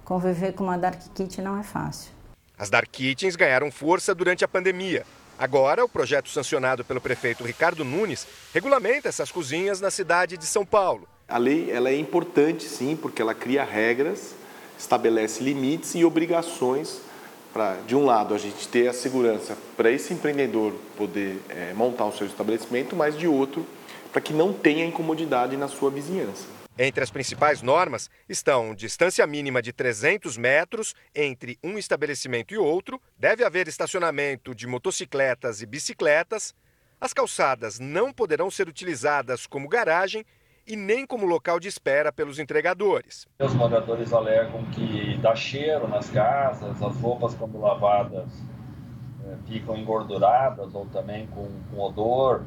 [0.05, 2.13] conviver com uma dark kitchen não é fácil.
[2.57, 5.05] As dark kitchens ganharam força durante a pandemia
[5.39, 10.65] Agora, o projeto sancionado pelo prefeito Ricardo Nunes regulamenta essas cozinhas na cidade de São
[10.65, 11.09] Paulo.
[11.27, 14.35] A lei ela é importante, sim, porque ela cria regras,
[14.79, 17.01] estabelece limites e obrigações
[17.53, 22.05] para, de um lado, a gente ter a segurança para esse empreendedor poder é, montar
[22.05, 23.65] o seu estabelecimento, mas de outro,
[24.13, 26.54] para que não tenha incomodidade na sua vizinhança.
[26.77, 33.01] Entre as principais normas estão distância mínima de 300 metros entre um estabelecimento e outro,
[33.17, 36.53] deve haver estacionamento de motocicletas e bicicletas,
[37.01, 40.25] as calçadas não poderão ser utilizadas como garagem
[40.67, 43.25] e nem como local de espera pelos entregadores.
[43.39, 48.29] Os moradores alegam que dá cheiro nas casas, as roupas quando lavadas
[49.25, 52.43] eh, ficam engorduradas ou também com, com odor.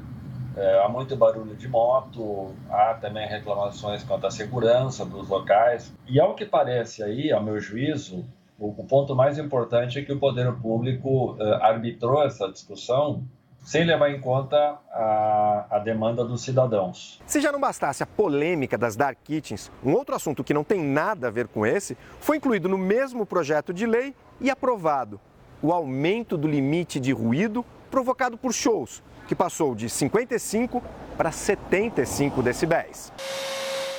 [0.57, 5.93] É, há muito barulho de moto, há também reclamações quanto à segurança dos locais.
[6.07, 8.25] E ao que parece aí, ao meu juízo,
[8.57, 13.23] o, o ponto mais importante é que o poder público é, arbitrou essa discussão
[13.67, 17.21] sem levar em conta a, a, demanda dos cidadãos.
[17.25, 20.81] Se já não bastasse a polêmica das dark kitchens, um outro assunto que não tem
[20.81, 25.19] nada a ver com esse foi incluído no mesmo projeto de lei e aprovado:
[25.61, 30.81] o aumento do limite de ruído provocado por shows, que passou de 55
[31.17, 33.11] para 75 decibéis.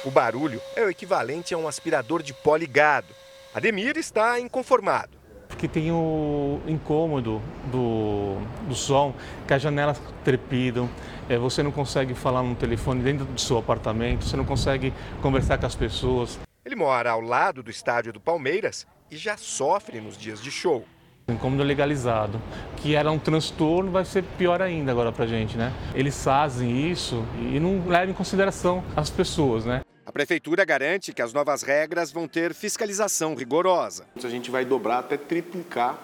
[0.04, 3.14] O barulho é o equivalente a um aspirador de pó ligado.
[3.54, 5.18] Ademir está inconformado.
[5.48, 8.36] Porque tem o incômodo do,
[8.68, 9.14] do som,
[9.46, 10.88] que as janelas trepidam,
[11.28, 15.58] é, você não consegue falar no telefone dentro do seu apartamento, você não consegue conversar
[15.58, 16.38] com as pessoas.
[16.64, 20.84] Ele mora ao lado do estádio do Palmeiras e já sofre nos dias de show.
[21.30, 22.40] Incômodo legalizado,
[22.76, 25.74] que era um transtorno, vai ser pior ainda agora pra gente, né?
[25.94, 29.82] Eles fazem isso e não levam em consideração as pessoas, né?
[30.06, 34.06] A prefeitura garante que as novas regras vão ter fiscalização rigorosa.
[34.24, 35.98] A gente vai dobrar até triplicar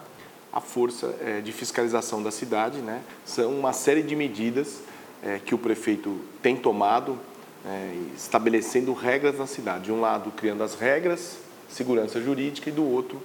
[0.53, 3.01] a força é, de fiscalização da cidade, né?
[3.25, 4.83] São uma série de medidas
[5.22, 7.18] é, que o prefeito tem tomado,
[7.64, 9.85] é, estabelecendo regras na cidade.
[9.85, 13.22] De um lado, criando as regras, segurança jurídica, e do outro,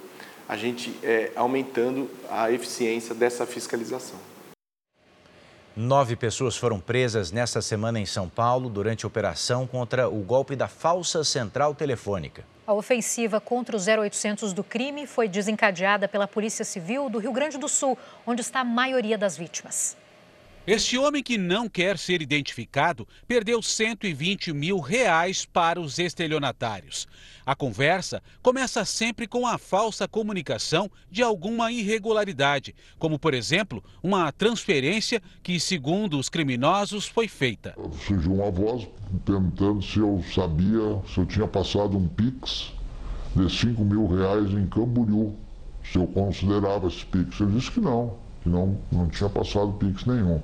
[0.50, 4.18] a gente é, aumentando a eficiência dessa fiscalização.
[5.76, 10.56] Nove pessoas foram presas nesta semana em São Paulo durante a operação contra o golpe
[10.56, 12.44] da falsa central telefônica.
[12.66, 17.56] A ofensiva contra o 0800 do crime foi desencadeada pela Polícia Civil do Rio Grande
[17.56, 17.96] do Sul,
[18.26, 19.96] onde está a maioria das vítimas.
[20.66, 27.08] Este homem que não quer ser identificado perdeu 120 mil reais para os estelionatários.
[27.46, 34.30] A conversa começa sempre com a falsa comunicação de alguma irregularidade, como, por exemplo, uma
[34.32, 37.74] transferência que, segundo os criminosos, foi feita.
[38.06, 38.86] Surgiu uma voz
[39.24, 42.70] perguntando se eu sabia, se eu tinha passado um Pix
[43.34, 45.34] de 5 mil reais em Camboriú,
[45.82, 47.40] se eu considerava esse Pix.
[47.40, 50.40] Eu disse que não que não, não tinha passado Pix nenhum.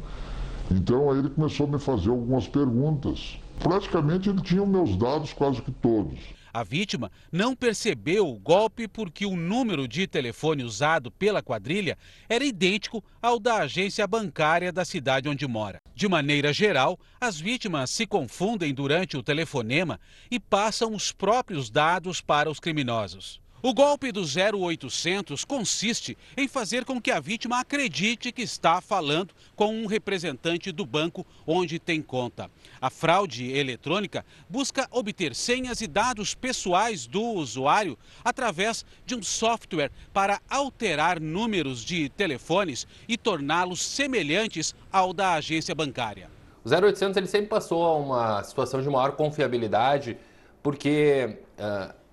[0.70, 3.38] Então aí ele começou a me fazer algumas perguntas.
[3.59, 6.18] Praticamente ele tinha meus dados quase que todos.
[6.57, 11.99] A vítima não percebeu o golpe porque o número de telefone usado pela quadrilha
[12.30, 15.82] era idêntico ao da agência bancária da cidade onde mora.
[15.94, 22.22] De maneira geral, as vítimas se confundem durante o telefonema e passam os próprios dados
[22.22, 23.38] para os criminosos.
[23.62, 29.34] O golpe do 0800 consiste em fazer com que a vítima acredite que está falando
[29.57, 32.50] com um representante do banco onde tem conta.
[32.80, 39.90] A fraude eletrônica busca obter senhas e dados pessoais do usuário através de um software
[40.12, 46.30] para alterar números de telefones e torná-los semelhantes ao da agência bancária.
[46.62, 50.18] O 0800 ele sempre passou a uma situação de maior confiabilidade
[50.62, 52.05] porque uh,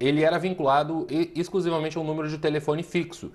[0.00, 3.30] ele era vinculado exclusivamente a um número de telefone fixo.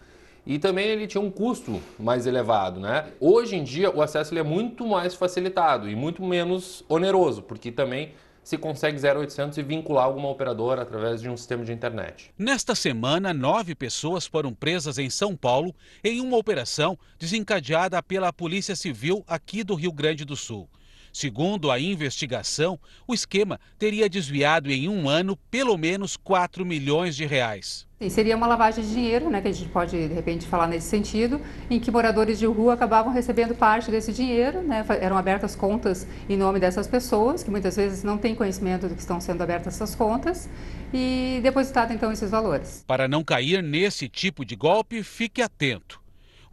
[0.45, 3.07] E também ele tinha um custo mais elevado, né?
[3.19, 8.13] Hoje em dia o acesso é muito mais facilitado e muito menos oneroso, porque também
[8.43, 12.31] se consegue 0800 e vincular alguma operadora através de um sistema de internet.
[12.37, 18.75] Nesta semana, nove pessoas foram presas em São Paulo em uma operação desencadeada pela Polícia
[18.75, 20.69] Civil aqui do Rio Grande do Sul.
[21.15, 27.25] Segundo a investigação, o esquema teria desviado em um ano pelo menos 4 milhões de
[27.25, 27.87] reais.
[28.09, 31.39] Seria uma lavagem de dinheiro, né, que a gente pode de repente falar nesse sentido,
[31.69, 36.35] em que moradores de rua acabavam recebendo parte desse dinheiro, né, eram abertas contas em
[36.35, 39.95] nome dessas pessoas, que muitas vezes não têm conhecimento do que estão sendo abertas essas
[39.95, 40.49] contas,
[40.93, 42.83] e depositado então esses valores.
[42.85, 46.03] Para não cair nesse tipo de golpe, fique atento.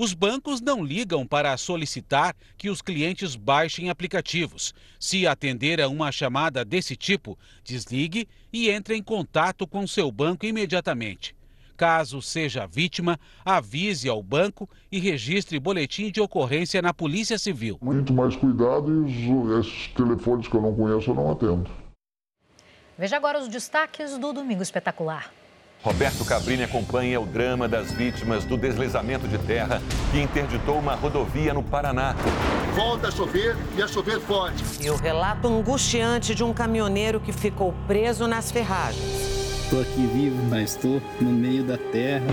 [0.03, 4.75] Os bancos não ligam para solicitar que os clientes baixem aplicativos.
[4.99, 10.45] Se atender a uma chamada desse tipo, desligue e entre em contato com seu banco
[10.45, 11.37] imediatamente.
[11.77, 17.79] Caso seja vítima, avise ao banco e registre boletim de ocorrência na Polícia Civil.
[17.81, 21.71] Muito mais cuidado e esses telefones que eu não conheço eu não atendo.
[22.99, 25.31] Veja agora os destaques do Domingo Espetacular.
[25.83, 31.53] Roberto Cabrini acompanha o drama das vítimas do deslizamento de terra que interditou uma rodovia
[31.53, 32.15] no Paraná.
[32.73, 34.63] Volta a chover e a chover forte.
[34.81, 39.03] E o relato angustiante de um caminhoneiro que ficou preso nas ferragens.
[39.65, 42.27] Estou aqui vivo, mas estou no meio da terra.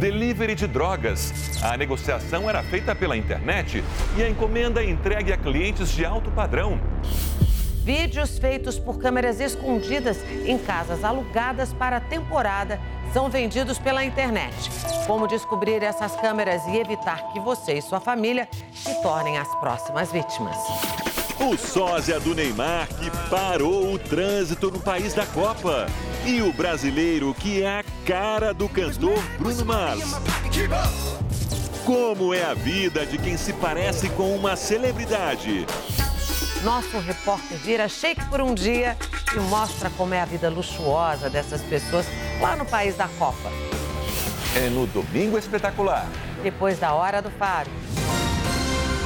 [0.00, 1.32] Delivery de drogas.
[1.62, 3.84] A negociação era feita pela internet
[4.16, 6.80] e a encomenda entregue a clientes de alto padrão.
[7.88, 12.78] Vídeos feitos por câmeras escondidas em casas alugadas para a temporada
[13.14, 14.52] são vendidos pela internet.
[15.06, 20.12] Como descobrir essas câmeras e evitar que você e sua família se tornem as próximas
[20.12, 20.54] vítimas.
[21.40, 25.86] O sósia do Neymar que parou o trânsito no país da Copa.
[26.26, 30.04] E o brasileiro que é a cara do cantor Bruno Mars.
[31.86, 35.64] Como é a vida de quem se parece com uma celebridade?
[36.64, 38.96] Nosso repórter vira shake por um dia
[39.32, 42.04] e mostra como é a vida luxuosa dessas pessoas
[42.40, 43.48] lá no país da Copa.
[44.56, 46.08] É no Domingo Espetacular.
[46.42, 47.70] Depois da Hora do Faro.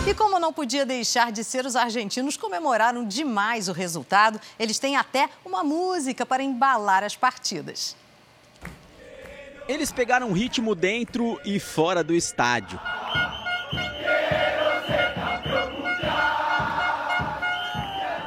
[0.09, 4.41] E como não podia deixar de ser, os argentinos comemoraram demais o resultado.
[4.59, 7.95] Eles têm até uma música para embalar as partidas.
[9.69, 12.81] Eles pegaram ritmo dentro e fora do estádio.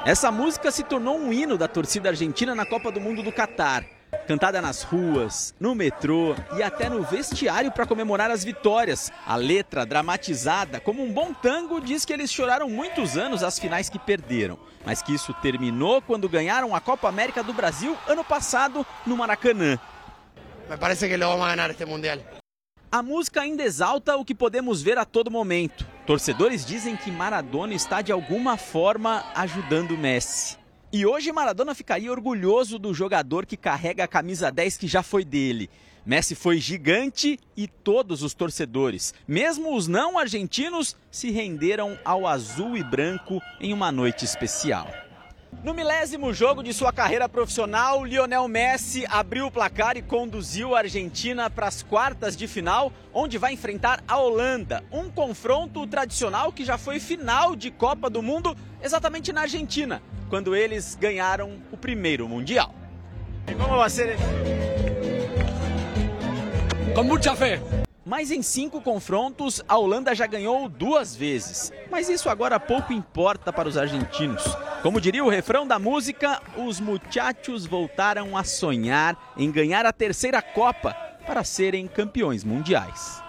[0.06, 3.84] Essa música se tornou um hino da torcida argentina na Copa do Mundo do Catar.
[4.28, 9.12] Cantada nas ruas, no metrô e até no vestiário para comemorar as vitórias.
[9.26, 13.89] A letra, dramatizada como um bom tango, diz que eles choraram muitos anos as finais
[13.89, 18.86] que perderam, mas que isso terminou quando ganharam a Copa América do Brasil ano passado
[19.08, 19.80] no Maracanã.
[20.70, 22.20] Me parece que lo vamos a ganar este mundial.
[22.91, 25.95] A música ainda exalta o que podemos ver a todo momento.
[26.06, 30.56] Torcedores dizem que Maradona está de alguma forma ajudando Messi.
[30.93, 35.26] E hoje Maradona ficaria orgulhoso do jogador que carrega a camisa 10 que já foi
[35.26, 35.68] dele.
[36.06, 42.78] Messi foi gigante e todos os torcedores, mesmo os não argentinos, se renderam ao azul
[42.78, 44.88] e branco em uma noite especial.
[45.64, 50.80] No milésimo jogo de sua carreira profissional, Lionel Messi abriu o placar e conduziu a
[50.80, 54.84] Argentina para as quartas de final, onde vai enfrentar a Holanda.
[54.91, 60.56] Um confronto tradicional que já foi final de Copa do Mundo, exatamente na Argentina, quando
[60.56, 62.74] eles ganharam o primeiro Mundial.
[63.47, 64.18] E como vai ser?
[66.93, 67.60] Com muita fé.
[68.06, 71.74] Mas em cinco confrontos, a Holanda já ganhou duas vezes.
[71.89, 74.43] Mas isso agora pouco importa para os argentinos.
[74.86, 80.44] Como diria o refrão da música, os muchachos voltaram a sonhar em ganhar a terceira
[80.44, 80.94] Copa
[81.26, 83.25] para serem campeões mundiais.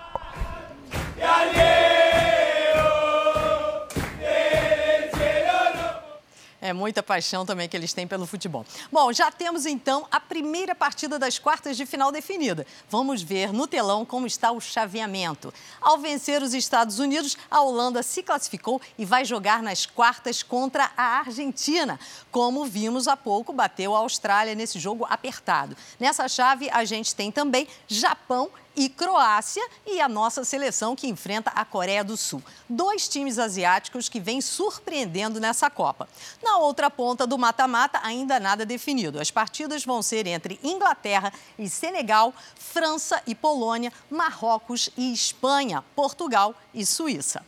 [6.67, 8.67] É muita paixão também que eles têm pelo futebol.
[8.91, 12.67] Bom, já temos então a primeira partida das quartas de final definida.
[12.91, 15.55] Vamos ver no telão como está o chaveamento.
[15.81, 20.91] Ao vencer os Estados Unidos, a Holanda se classificou e vai jogar nas quartas contra
[20.97, 22.01] a Argentina.
[22.33, 25.77] Como vimos há pouco, bateu a Austrália nesse jogo apertado.
[26.01, 31.51] Nessa chave, a gente tem também Japão e Croácia e a nossa seleção que enfrenta
[31.51, 32.43] a Coreia do Sul.
[32.69, 36.09] Dois times asiáticos que vêm surpreendendo nessa Copa.
[36.43, 39.21] Na outra ponta do mata-mata, ainda nada definido.
[39.21, 46.55] As partidas vão ser entre Inglaterra e Senegal, França e Polônia, Marrocos e Espanha, Portugal
[46.75, 47.43] e Suíça.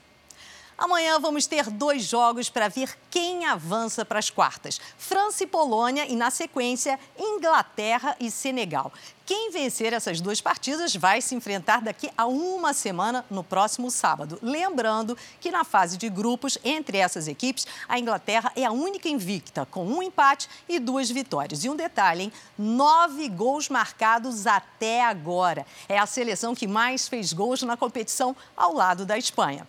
[0.78, 6.06] Amanhã vamos ter dois jogos para ver quem avança para as quartas: França e Polônia
[6.06, 8.92] e, na sequência, Inglaterra e Senegal.
[9.26, 14.38] Quem vencer essas duas partidas vai se enfrentar daqui a uma semana, no próximo sábado.
[14.40, 19.66] Lembrando que na fase de grupos, entre essas equipes, a Inglaterra é a única invicta,
[19.66, 21.64] com um empate e duas vitórias.
[21.64, 22.32] E um detalhe, hein?
[22.56, 25.66] Nove gols marcados até agora.
[25.88, 29.66] É a seleção que mais fez gols na competição ao lado da Espanha.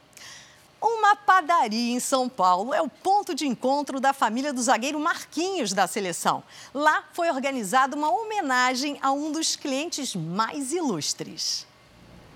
[0.81, 5.73] Uma padaria em São Paulo é o ponto de encontro da família do zagueiro Marquinhos
[5.73, 6.41] da seleção.
[6.73, 11.67] Lá foi organizada uma homenagem a um dos clientes mais ilustres.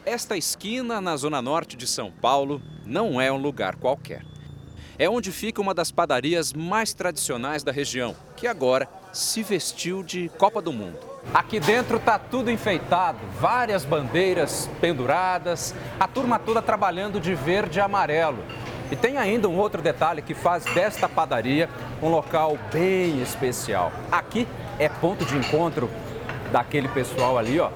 [0.06, 4.26] Esta esquina, na zona norte de São Paulo, não é um lugar qualquer.
[5.04, 10.32] É onde fica uma das padarias mais tradicionais da região, que agora se vestiu de
[10.38, 10.98] Copa do Mundo.
[11.34, 17.82] Aqui dentro tá tudo enfeitado, várias bandeiras penduradas, a turma toda trabalhando de verde e
[17.82, 18.46] amarelo.
[18.90, 21.70] E tem ainda um outro detalhe que faz desta padaria
[22.02, 23.92] um local bem especial.
[24.10, 24.48] Aqui
[24.80, 25.90] é ponto de encontro
[26.50, 27.72] daquele pessoal ali, ó.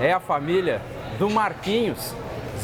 [0.00, 0.80] É a família
[1.18, 2.14] do Marquinhos,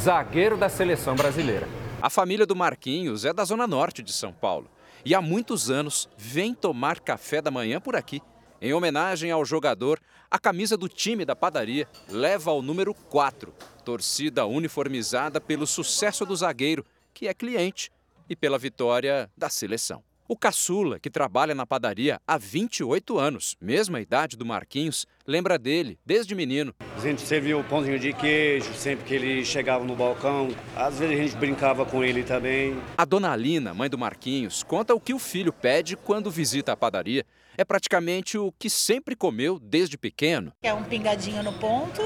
[0.00, 1.77] zagueiro da seleção brasileira.
[2.00, 4.70] A família do Marquinhos é da zona norte de São Paulo
[5.04, 8.22] e há muitos anos vem tomar café da manhã por aqui.
[8.62, 13.52] Em homenagem ao jogador, a camisa do time da padaria leva ao número 4,
[13.84, 17.90] torcida uniformizada pelo sucesso do zagueiro, que é cliente,
[18.30, 20.04] e pela vitória da seleção.
[20.28, 25.98] O caçula, que trabalha na padaria há 28 anos, mesma idade do Marquinhos, lembra dele
[26.06, 26.74] desde menino.
[26.96, 30.48] A gente serviu o pãozinho de queijo sempre que ele chegava no balcão.
[30.74, 32.76] Às vezes a gente brincava com ele também.
[32.96, 36.76] A dona Alina, mãe do Marquinhos, conta o que o filho pede quando visita a
[36.76, 37.26] padaria.
[37.58, 40.52] É praticamente o que sempre comeu desde pequeno.
[40.62, 42.00] É um pingadinho no ponto,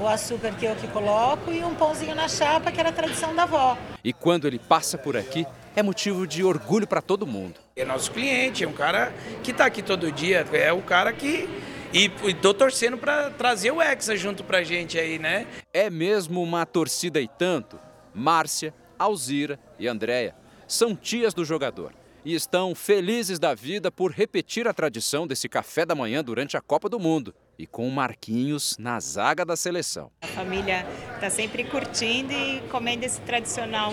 [0.00, 3.34] o açúcar que eu que coloco e um pãozinho na chapa, que era a tradição
[3.34, 3.78] da avó.
[4.04, 7.54] E quando ele passa por aqui, é motivo de orgulho para todo mundo.
[7.76, 9.12] É nosso cliente, é um cara
[9.44, 11.48] que está aqui todo dia, é o cara que.
[11.92, 15.46] E tô torcendo para trazer o Hexa junto pra gente aí, né?
[15.72, 17.78] É mesmo uma torcida e tanto.
[18.14, 20.34] Márcia, Alzira e Andréia
[20.66, 21.94] são tias do jogador.
[22.24, 26.60] e estão felizes da vida por repetir a tradição desse café da manhã durante a
[26.60, 30.10] Copa do Mundo e com o Marquinhos na zaga da seleção.
[30.20, 30.84] A família
[31.14, 33.92] está sempre curtindo e comendo esse tradicional,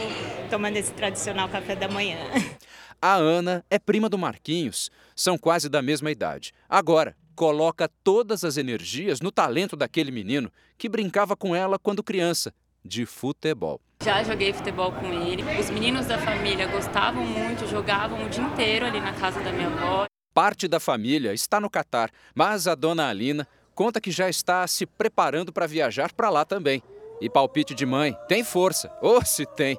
[0.50, 2.18] tomando esse tradicional café da manhã.
[3.02, 6.52] A Ana é prima do Marquinhos, são quase da mesma idade.
[6.68, 12.54] Agora, coloca todas as energias no talento daquele menino que brincava com ela quando criança,
[12.84, 13.82] de futebol.
[14.04, 15.44] Já joguei futebol com ele.
[15.60, 19.68] Os meninos da família gostavam muito, jogavam o dia inteiro ali na casa da minha
[19.68, 20.06] avó.
[20.34, 24.86] Parte da família está no Catar, mas a dona Alina conta que já está se
[24.86, 26.82] preparando para viajar para lá também.
[27.22, 28.92] E palpite de mãe, tem força.
[29.02, 29.78] Ou oh, se tem,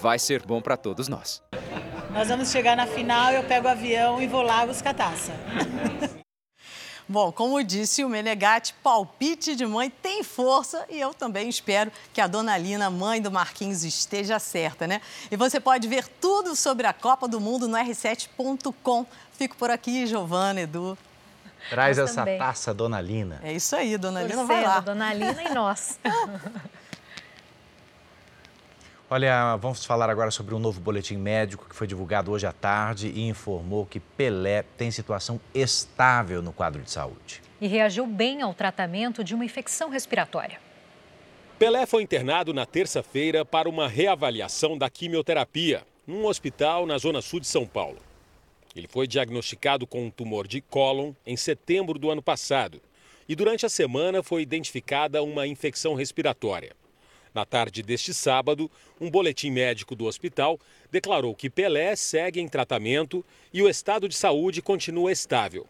[0.00, 1.42] vai ser bom para todos nós.
[2.12, 5.32] Nós vamos chegar na final, eu pego o avião e vou lá buscar taça.
[7.12, 12.22] Bom, como disse o Menegatti, palpite de mãe tem força e eu também espero que
[12.22, 15.02] a dona Lina, mãe do Marquinhos, esteja certa, né?
[15.30, 19.04] E você pode ver tudo sobre a Copa do Mundo no r7.com.
[19.34, 20.96] Fico por aqui, Giovana, Edu.
[21.68, 22.38] Traz essa também.
[22.38, 23.40] taça, dona Lina.
[23.42, 24.80] É isso aí, dona Torcendo, Lina vai lá.
[24.80, 25.98] Dona Lina e nós.
[29.14, 33.08] Olha, vamos falar agora sobre um novo boletim médico que foi divulgado hoje à tarde
[33.08, 37.42] e informou que Pelé tem situação estável no quadro de saúde.
[37.60, 40.58] E reagiu bem ao tratamento de uma infecção respiratória.
[41.58, 47.38] Pelé foi internado na terça-feira para uma reavaliação da quimioterapia, num hospital na zona sul
[47.38, 47.98] de São Paulo.
[48.74, 52.80] Ele foi diagnosticado com um tumor de cólon em setembro do ano passado
[53.28, 56.72] e durante a semana foi identificada uma infecção respiratória.
[57.34, 58.70] Na tarde deste sábado,
[59.00, 60.60] um boletim médico do hospital
[60.90, 65.66] declarou que Pelé segue em tratamento e o estado de saúde continua estável.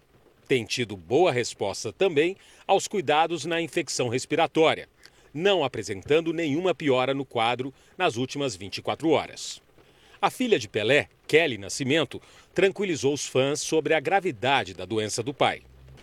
[0.48, 2.36] Tem tido boa resposta também
[2.66, 4.88] aos cuidados na infecção respiratória,
[5.32, 9.62] não apresentando nenhuma piora no quadro nas últimas 24 horas.
[10.20, 12.20] A filha de Pelé, Kelly Nascimento,
[12.52, 15.62] tranquilizou os fãs sobre a gravidade da doença do pai.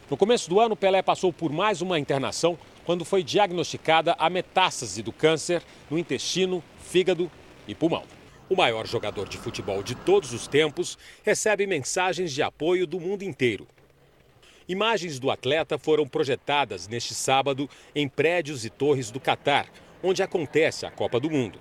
[0.09, 2.57] No começo do ano, Pelé passou por mais uma internação
[2.89, 5.61] quando foi diagnosticada a metástase do câncer
[5.91, 7.29] no intestino, fígado
[7.67, 8.01] e pulmão.
[8.49, 13.21] O maior jogador de futebol de todos os tempos recebe mensagens de apoio do mundo
[13.21, 13.67] inteiro.
[14.67, 19.67] Imagens do atleta foram projetadas neste sábado em prédios e torres do Catar,
[20.01, 21.59] onde acontece a Copa do Mundo.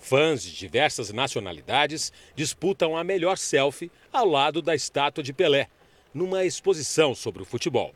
[0.00, 5.68] Fãs de diversas nacionalidades disputam a melhor selfie ao lado da estátua de Pelé,
[6.12, 7.94] numa exposição sobre o futebol.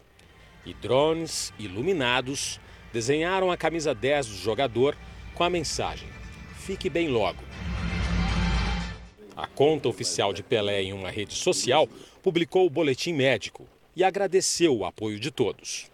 [0.65, 2.61] E drones iluminados
[2.93, 4.97] desenharam a camisa 10 do jogador
[5.35, 6.09] com a mensagem:
[6.59, 7.43] Fique bem logo.
[9.37, 11.89] A conta oficial de Pelé em uma rede social
[12.23, 15.91] publicou o boletim médico e agradeceu o apoio de todos.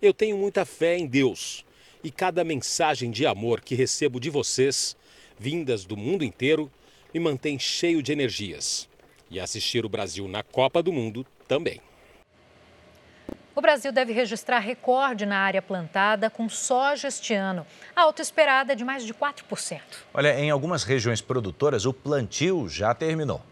[0.00, 1.64] Eu tenho muita fé em Deus
[2.02, 4.96] e cada mensagem de amor que recebo de vocês,
[5.38, 6.70] vindas do mundo inteiro,
[7.12, 8.88] me mantém cheio de energias.
[9.30, 11.80] E assistir o Brasil na Copa do Mundo também.
[13.58, 17.66] O Brasil deve registrar recorde na área plantada com soja este ano.
[17.96, 19.80] A alta esperada é de mais de 4%.
[20.14, 23.42] Olha, em algumas regiões produtoras, o plantio já terminou.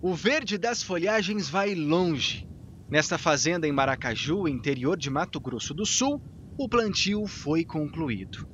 [0.00, 2.48] O verde das folhagens vai longe.
[2.88, 6.22] Nesta fazenda em Maracaju, interior de Mato Grosso do Sul,
[6.56, 8.48] o plantio foi concluído.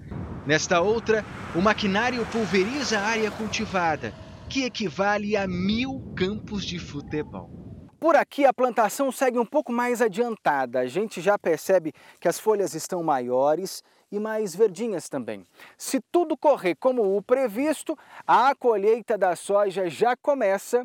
[0.45, 1.25] Nesta outra,
[1.55, 7.51] o maquinário pulveriza a área cultivada que equivale a mil campos de futebol.
[7.99, 10.81] Por aqui a plantação segue um pouco mais adiantada.
[10.81, 13.83] A gente já percebe que as folhas estão maiores
[14.13, 15.45] e mais verdinhas também.
[15.79, 20.85] Se tudo correr como o previsto, a colheita da soja já começa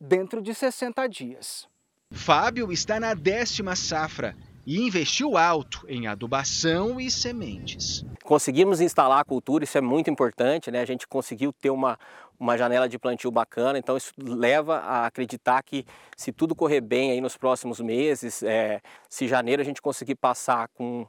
[0.00, 1.68] dentro de 60 dias.
[2.12, 4.36] Fábio está na décima safra
[4.66, 8.04] e investiu alto em adubação e sementes.
[8.22, 10.80] Conseguimos instalar a cultura, isso é muito importante, né?
[10.80, 11.98] A gente conseguiu ter uma,
[12.42, 15.86] uma janela de plantio bacana, então isso leva a acreditar que
[16.16, 20.66] se tudo correr bem aí nos próximos meses, é, se janeiro a gente conseguir passar
[20.74, 21.06] com,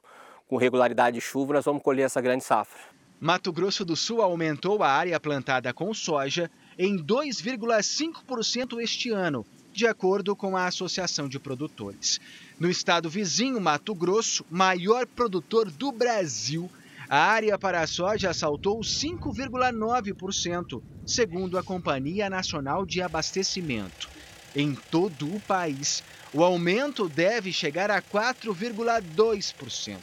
[0.48, 2.80] com regularidade de chuva, nós vamos colher essa grande safra.
[3.20, 9.88] Mato Grosso do Sul aumentou a área plantada com soja em 2,5% este ano, de
[9.88, 12.22] acordo com a Associação de Produtores.
[12.60, 16.70] No estado vizinho, Mato Grosso, maior produtor do Brasil,
[17.10, 24.10] a área para a soja saltou 5,9%, segundo a Companhia Nacional de Abastecimento.
[24.56, 26.02] Em todo o país,
[26.34, 29.98] o aumento deve chegar a 4,2%.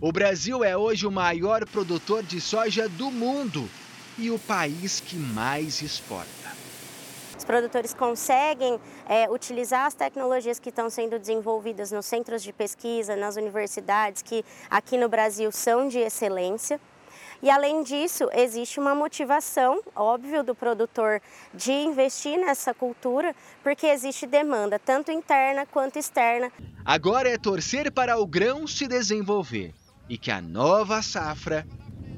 [0.00, 3.68] O Brasil é hoje o maior produtor de soja do mundo
[4.18, 6.41] e o país que mais exporta.
[7.42, 13.16] Os produtores conseguem é, utilizar as tecnologias que estão sendo desenvolvidas nos centros de pesquisa,
[13.16, 16.80] nas universidades, que aqui no Brasil são de excelência.
[17.42, 21.20] E além disso, existe uma motivação, óbvio, do produtor
[21.52, 26.48] de investir nessa cultura, porque existe demanda tanto interna quanto externa.
[26.84, 29.74] Agora é torcer para o grão se desenvolver
[30.08, 31.66] e que a nova safra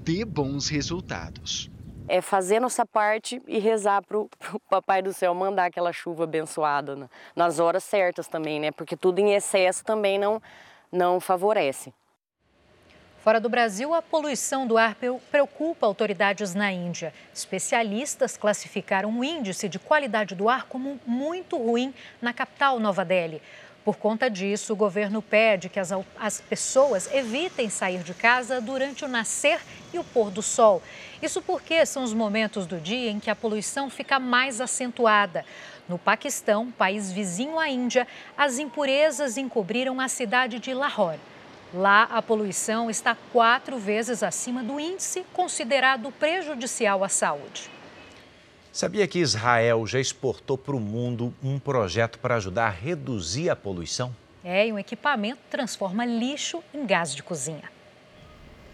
[0.03, 1.74] dê bons resultados.
[2.07, 4.29] É fazer nossa parte e rezar para o
[4.69, 7.09] Papai do Céu mandar aquela chuva abençoada né?
[7.35, 8.71] nas horas certas também, né?
[8.71, 10.41] Porque tudo em excesso também não,
[10.93, 11.93] não favorece.
[13.25, 14.95] Fora do Brasil, a poluição do ar
[15.31, 17.11] preocupa autoridades na Índia.
[17.33, 23.41] Especialistas classificaram o índice de qualidade do ar como muito ruim na capital, Nova Delhi.
[23.85, 29.05] Por conta disso, o governo pede que as, as pessoas evitem sair de casa durante
[29.05, 29.61] o nascer
[29.93, 30.83] e o pôr do sol.
[31.21, 35.45] Isso porque são os momentos do dia em que a poluição fica mais acentuada.
[35.87, 38.09] No Paquistão, país vizinho à Índia,
[38.39, 41.21] as impurezas encobriram a cidade de Lahore.
[41.75, 47.74] Lá, a poluição está quatro vezes acima do índice considerado prejudicial à saúde.
[48.75, 53.55] Sabia que Israel já exportou para o mundo um projeto para ajudar a reduzir a
[53.55, 54.13] poluição?
[54.43, 57.71] É, e um equipamento transforma lixo em gás de cozinha.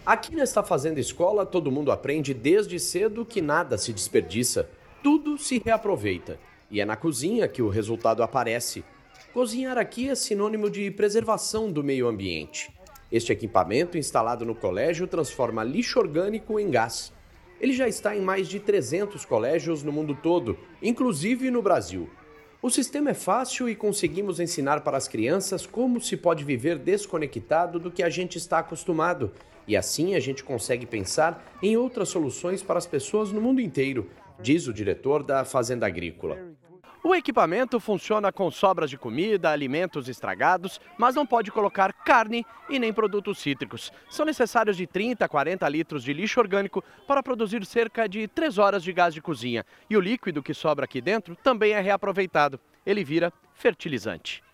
[0.06, 4.70] Aqui nesta Fazenda Escola, todo mundo aprende desde cedo que nada se desperdiça,
[5.02, 6.40] tudo se reaproveita.
[6.70, 8.82] E é na cozinha que o resultado aparece.
[9.34, 12.72] Cozinhar aqui é sinônimo de preservação do meio ambiente.
[13.12, 17.12] Este equipamento, instalado no colégio, transforma lixo orgânico em gás.
[17.60, 22.08] Ele já está em mais de 300 colégios no mundo todo, inclusive no Brasil.
[22.62, 27.78] O sistema é fácil e conseguimos ensinar para as crianças como se pode viver desconectado
[27.78, 29.32] do que a gente está acostumado.
[29.66, 34.10] E assim a gente consegue pensar em outras soluções para as pessoas no mundo inteiro,
[34.40, 36.59] diz o diretor da Fazenda Agrícola.
[37.02, 42.78] O equipamento funciona com sobras de comida, alimentos estragados, mas não pode colocar carne e
[42.78, 43.90] nem produtos cítricos.
[44.10, 48.58] São necessários de 30 a 40 litros de lixo orgânico para produzir cerca de 3
[48.58, 49.64] horas de gás de cozinha.
[49.88, 52.60] E o líquido que sobra aqui dentro também é reaproveitado.
[52.84, 54.44] Ele vira fertilizante.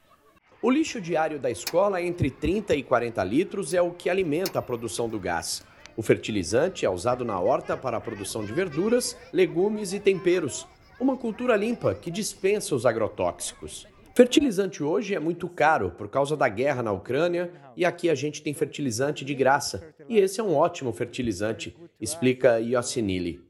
[0.63, 4.63] O lixo diário da escola, entre 30 e 40 litros, é o que alimenta a
[4.63, 5.67] produção do gás.
[5.97, 10.65] O fertilizante é usado na horta para a produção de verduras, legumes e temperos
[10.99, 13.87] uma cultura limpa que dispensa os agrotóxicos.
[14.15, 18.43] Fertilizante hoje é muito caro por causa da guerra na Ucrânia e aqui a gente
[18.43, 19.95] tem fertilizante de graça.
[20.09, 23.45] E esse é um ótimo fertilizante, explica Yosinili.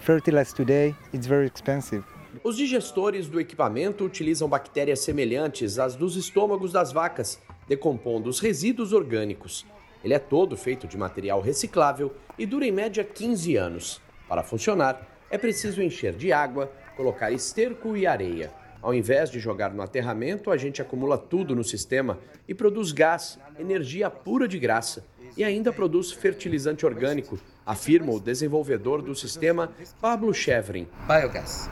[0.00, 2.04] Fertilizer today it's very expensive.
[2.44, 8.92] Os digestores do equipamento utilizam bactérias semelhantes às dos estômagos das vacas, decompondo os resíduos
[8.92, 9.66] orgânicos.
[10.04, 14.00] Ele é todo feito de material reciclável e dura em média 15 anos.
[14.28, 16.70] Para funcionar, é preciso encher de água,
[17.00, 18.52] colocar esterco e areia.
[18.82, 23.38] Ao invés de jogar no aterramento, a gente acumula tudo no sistema e produz gás,
[23.58, 25.06] energia pura de graça.
[25.34, 30.86] E ainda produz fertilizante orgânico, afirma o desenvolvedor do sistema Pablo Chevrin.
[31.06, 31.70] Biogás.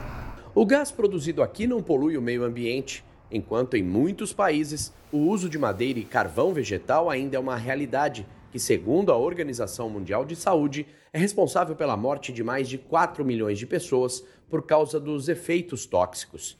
[0.55, 5.47] O gás produzido aqui não polui o meio ambiente, enquanto em muitos países o uso
[5.47, 10.35] de madeira e carvão vegetal ainda é uma realidade que, segundo a Organização Mundial de
[10.35, 15.29] Saúde, é responsável pela morte de mais de 4 milhões de pessoas por causa dos
[15.29, 16.57] efeitos tóxicos.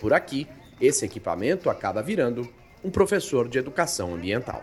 [0.00, 0.46] Por aqui,
[0.80, 2.48] esse equipamento acaba virando
[2.82, 4.62] um professor de educação ambiental.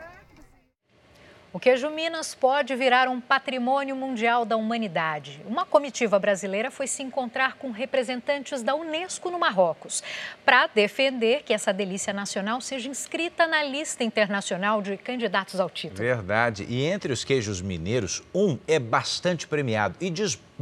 [1.52, 5.42] O queijo Minas pode virar um patrimônio mundial da humanidade.
[5.48, 10.04] Uma comitiva brasileira foi se encontrar com representantes da Unesco no Marrocos
[10.46, 15.98] para defender que essa delícia nacional seja inscrita na lista internacional de candidatos ao título.
[15.98, 16.68] Verdade.
[16.70, 20.14] E entre os queijos mineiros, um é bastante premiado e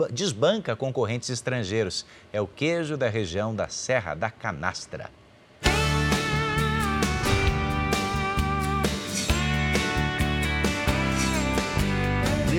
[0.10, 2.06] desbanca concorrentes estrangeiros.
[2.32, 5.10] É o queijo da região da Serra da Canastra.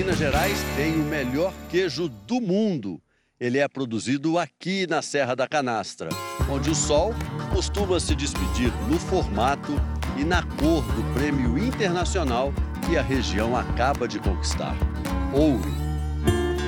[0.09, 2.99] Minas Gerais tem o melhor queijo do mundo.
[3.39, 6.09] Ele é produzido aqui na Serra da Canastra,
[6.49, 7.13] onde o sol
[7.53, 9.71] costuma se despedir no formato
[10.17, 12.51] e na cor do prêmio internacional
[12.87, 14.75] que a região acaba de conquistar
[15.31, 15.69] ouro.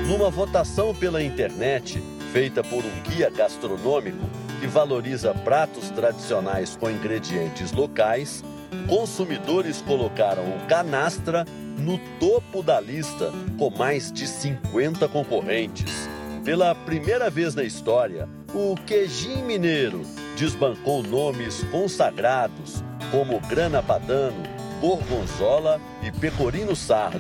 [0.07, 1.99] Numa votação pela internet,
[2.31, 4.29] feita por um guia gastronômico
[4.59, 8.43] que valoriza pratos tradicionais com ingredientes locais,
[8.87, 11.45] consumidores colocaram o canastra
[11.77, 16.09] no topo da lista, com mais de 50 concorrentes.
[16.43, 20.01] Pela primeira vez na história, o Queijinho Mineiro
[20.35, 24.41] desbancou nomes consagrados como Grana Padano,
[24.79, 27.19] Gorgonzola e Pecorino Sardo.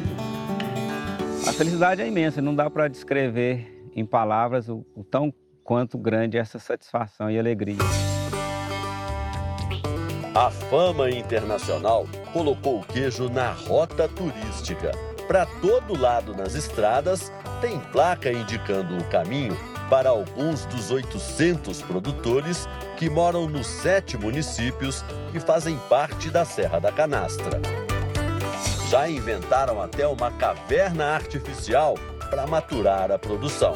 [1.47, 5.33] A felicidade é imensa, não dá para descrever em palavras o, o tão
[5.63, 7.77] quanto grande é essa satisfação e alegria.
[10.33, 14.93] A fama internacional colocou o queijo na rota turística.
[15.27, 19.57] para todo lado nas estradas, tem placa indicando o caminho
[19.89, 22.67] para alguns dos 800 produtores
[22.97, 25.03] que moram nos sete municípios
[25.33, 27.59] que fazem parte da Serra da Canastra.
[28.89, 31.95] Já inventaram até uma caverna artificial
[32.29, 33.75] para maturar a produção.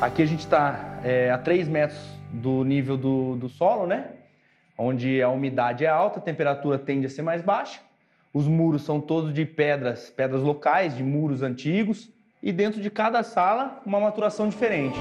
[0.00, 4.19] Aqui a gente está é, a 3 metros do nível do, do solo, né?
[4.82, 7.80] Onde a umidade é alta, a temperatura tende a ser mais baixa.
[8.32, 12.08] Os muros são todos de pedras, pedras locais, de muros antigos.
[12.42, 14.98] E dentro de cada sala, uma maturação diferente.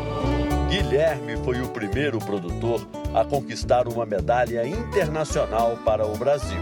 [0.67, 6.59] Guilherme foi o primeiro produtor a conquistar uma medalha internacional para o Brasil.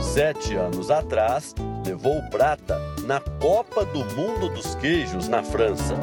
[0.00, 1.52] Sete anos atrás,
[1.84, 5.96] levou prata na Copa do Mundo dos Queijos na França.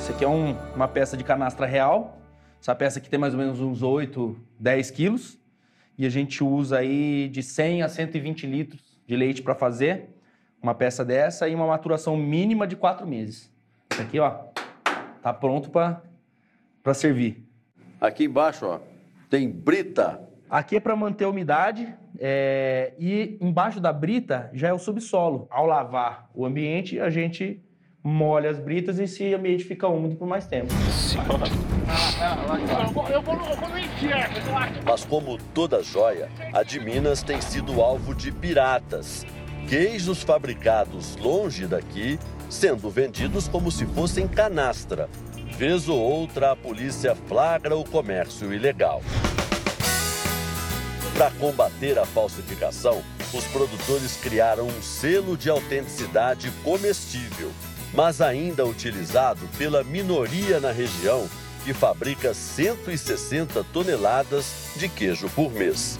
[0.00, 2.21] Isso aqui é um, uma peça de canastra real.
[2.62, 5.38] Essa peça aqui tem mais ou menos uns 8, 10 quilos.
[5.98, 10.08] E a gente usa aí de 100 a 120 litros de leite para fazer
[10.62, 13.52] uma peça dessa e uma maturação mínima de 4 meses.
[13.90, 14.44] Isso aqui, ó,
[15.22, 17.46] Tá pronto para servir.
[18.00, 18.80] Aqui embaixo, ó,
[19.30, 20.20] tem brita.
[20.50, 25.46] Aqui é para manter a umidade é, e embaixo da brita já é o subsolo.
[25.48, 27.62] Ao lavar o ambiente, a gente
[28.02, 30.72] molha as britas e esse ambiente fica úmido por mais tempo.
[34.84, 39.24] Mas como toda joia, a de Minas tem sido alvo de piratas.
[39.68, 42.18] Queijos fabricados longe daqui
[42.50, 45.08] sendo vendidos como se fossem canastra.
[45.56, 49.00] Vez ou outra, a polícia flagra o comércio ilegal.
[51.14, 57.50] Para combater a falsificação, os produtores criaram um selo de autenticidade comestível,
[57.92, 61.28] mas ainda utilizado pela minoria na região,
[61.64, 65.98] que fabrica 160 toneladas de queijo por mês.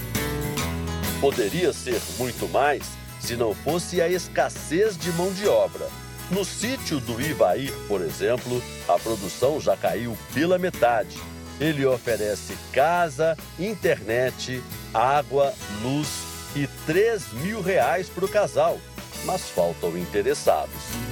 [1.21, 2.83] Poderia ser muito mais
[3.21, 5.87] se não fosse a escassez de mão de obra.
[6.31, 11.19] No sítio do Ivair, por exemplo, a produção já caiu pela metade.
[11.61, 14.63] Ele oferece casa, internet,
[14.93, 16.09] água, luz
[16.57, 18.81] e 3 mil reais para o casal,
[19.25, 21.12] mas faltam interessados.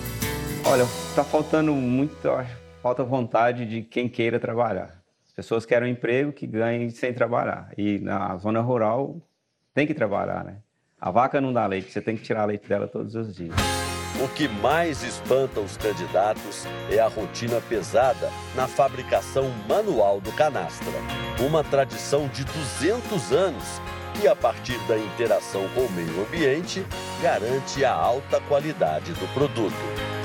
[0.65, 2.15] Olha, está faltando muito,
[2.83, 5.01] falta vontade de quem queira trabalhar.
[5.27, 7.73] As pessoas querem um emprego que ganhem sem trabalhar.
[7.77, 9.17] E na zona rural
[9.75, 10.59] tem que trabalhar, né?
[11.01, 13.55] A vaca não dá leite, você tem que tirar leite dela todos os dias.
[14.23, 20.93] O que mais espanta os candidatos é a rotina pesada na fabricação manual do canastra.
[21.41, 23.81] Uma tradição de 200 anos
[24.21, 26.85] que, a partir da interação com o meio ambiente,
[27.23, 30.20] garante a alta qualidade do produto.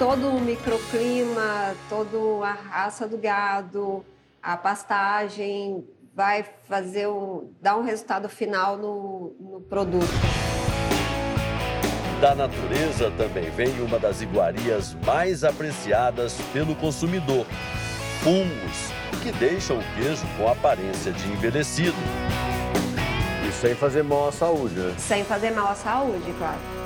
[0.00, 4.02] Todo o microclima, toda a raça do gado,
[4.42, 5.86] a pastagem
[6.16, 10.08] vai fazer um, dar um resultado final no, no produto.
[12.18, 17.44] Da natureza também vem uma das iguarias mais apreciadas pelo consumidor:
[18.24, 21.98] fungos, que deixam o queijo com aparência de envelhecido.
[23.46, 24.94] E sem fazer mal à saúde, né?
[24.96, 26.79] Sem fazer mal à saúde, claro.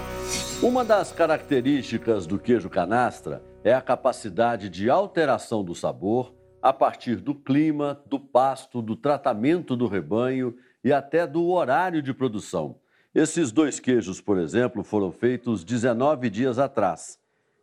[0.65, 7.17] Uma das características do queijo canastra é a capacidade de alteração do sabor a partir
[7.17, 12.77] do clima, do pasto, do tratamento do rebanho e até do horário de produção.
[13.15, 17.19] Esses dois queijos, por exemplo, foram feitos 19 dias atrás.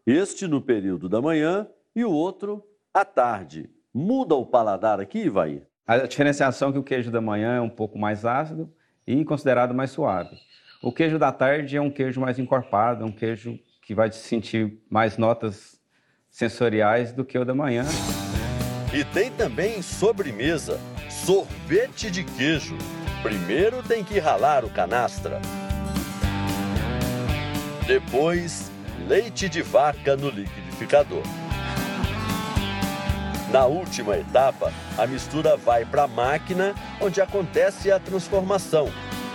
[0.05, 3.67] Este no período da manhã e o outro à tarde.
[3.91, 5.63] Muda o paladar aqui, Ivaí?
[5.87, 8.71] A diferenciação é que o queijo da manhã é um pouco mais ácido
[9.07, 10.37] e considerado mais suave.
[10.83, 14.79] O queijo da tarde é um queijo mais encorpado, é um queijo que vai sentir
[14.89, 15.79] mais notas
[16.27, 17.85] sensoriais do que o da manhã.
[18.91, 22.75] E tem também sobremesa, sorvete de queijo.
[23.21, 25.39] Primeiro tem que ralar o canastra.
[27.85, 28.71] Depois,
[29.07, 31.21] leite de vaca no liquidificador.
[33.51, 38.89] Na última etapa, a mistura vai para a máquina, onde acontece a transformação.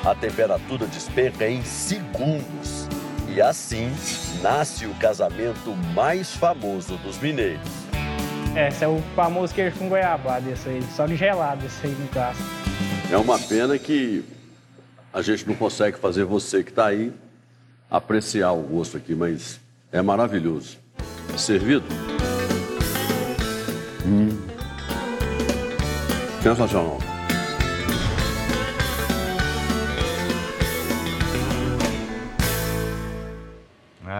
[0.07, 2.86] A temperatura despenca em segundos.
[3.28, 3.90] E assim
[4.40, 7.68] nasce o casamento mais famoso dos mineiros.
[8.57, 12.07] Esse é o famoso queijo com goiabada, esse aí, só de gelado, esse aí no
[12.07, 12.38] caso.
[13.11, 14.24] É uma pena que
[15.12, 17.12] a gente não consegue fazer você que está aí
[17.90, 19.59] apreciar o gosto aqui, mas
[19.90, 20.78] é maravilhoso.
[21.36, 21.84] Servido?
[24.07, 24.40] Hum.
[26.44, 27.05] Sensacional.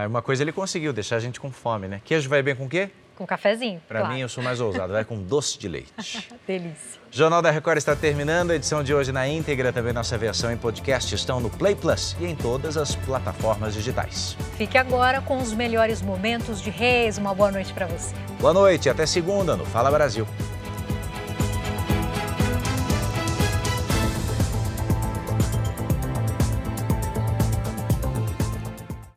[0.07, 2.01] Ah, uma coisa ele conseguiu, deixar a gente com fome, né?
[2.03, 2.89] Queijo vai bem com o quê?
[3.15, 3.81] Com cafezinho.
[3.87, 4.13] Para claro.
[4.13, 5.91] mim, eu sou mais ousado, vai com doce de leite.
[6.47, 7.01] Delícia.
[7.11, 8.51] Jornal da Record está terminando.
[8.51, 12.15] A edição de hoje na íntegra, também nossa versão em podcast estão no Play Plus
[12.21, 14.37] e em todas as plataformas digitais.
[14.55, 17.17] Fique agora com os melhores momentos de Reis.
[17.17, 18.15] Uma boa noite para você.
[18.39, 20.27] Boa noite, até segunda no Fala Brasil.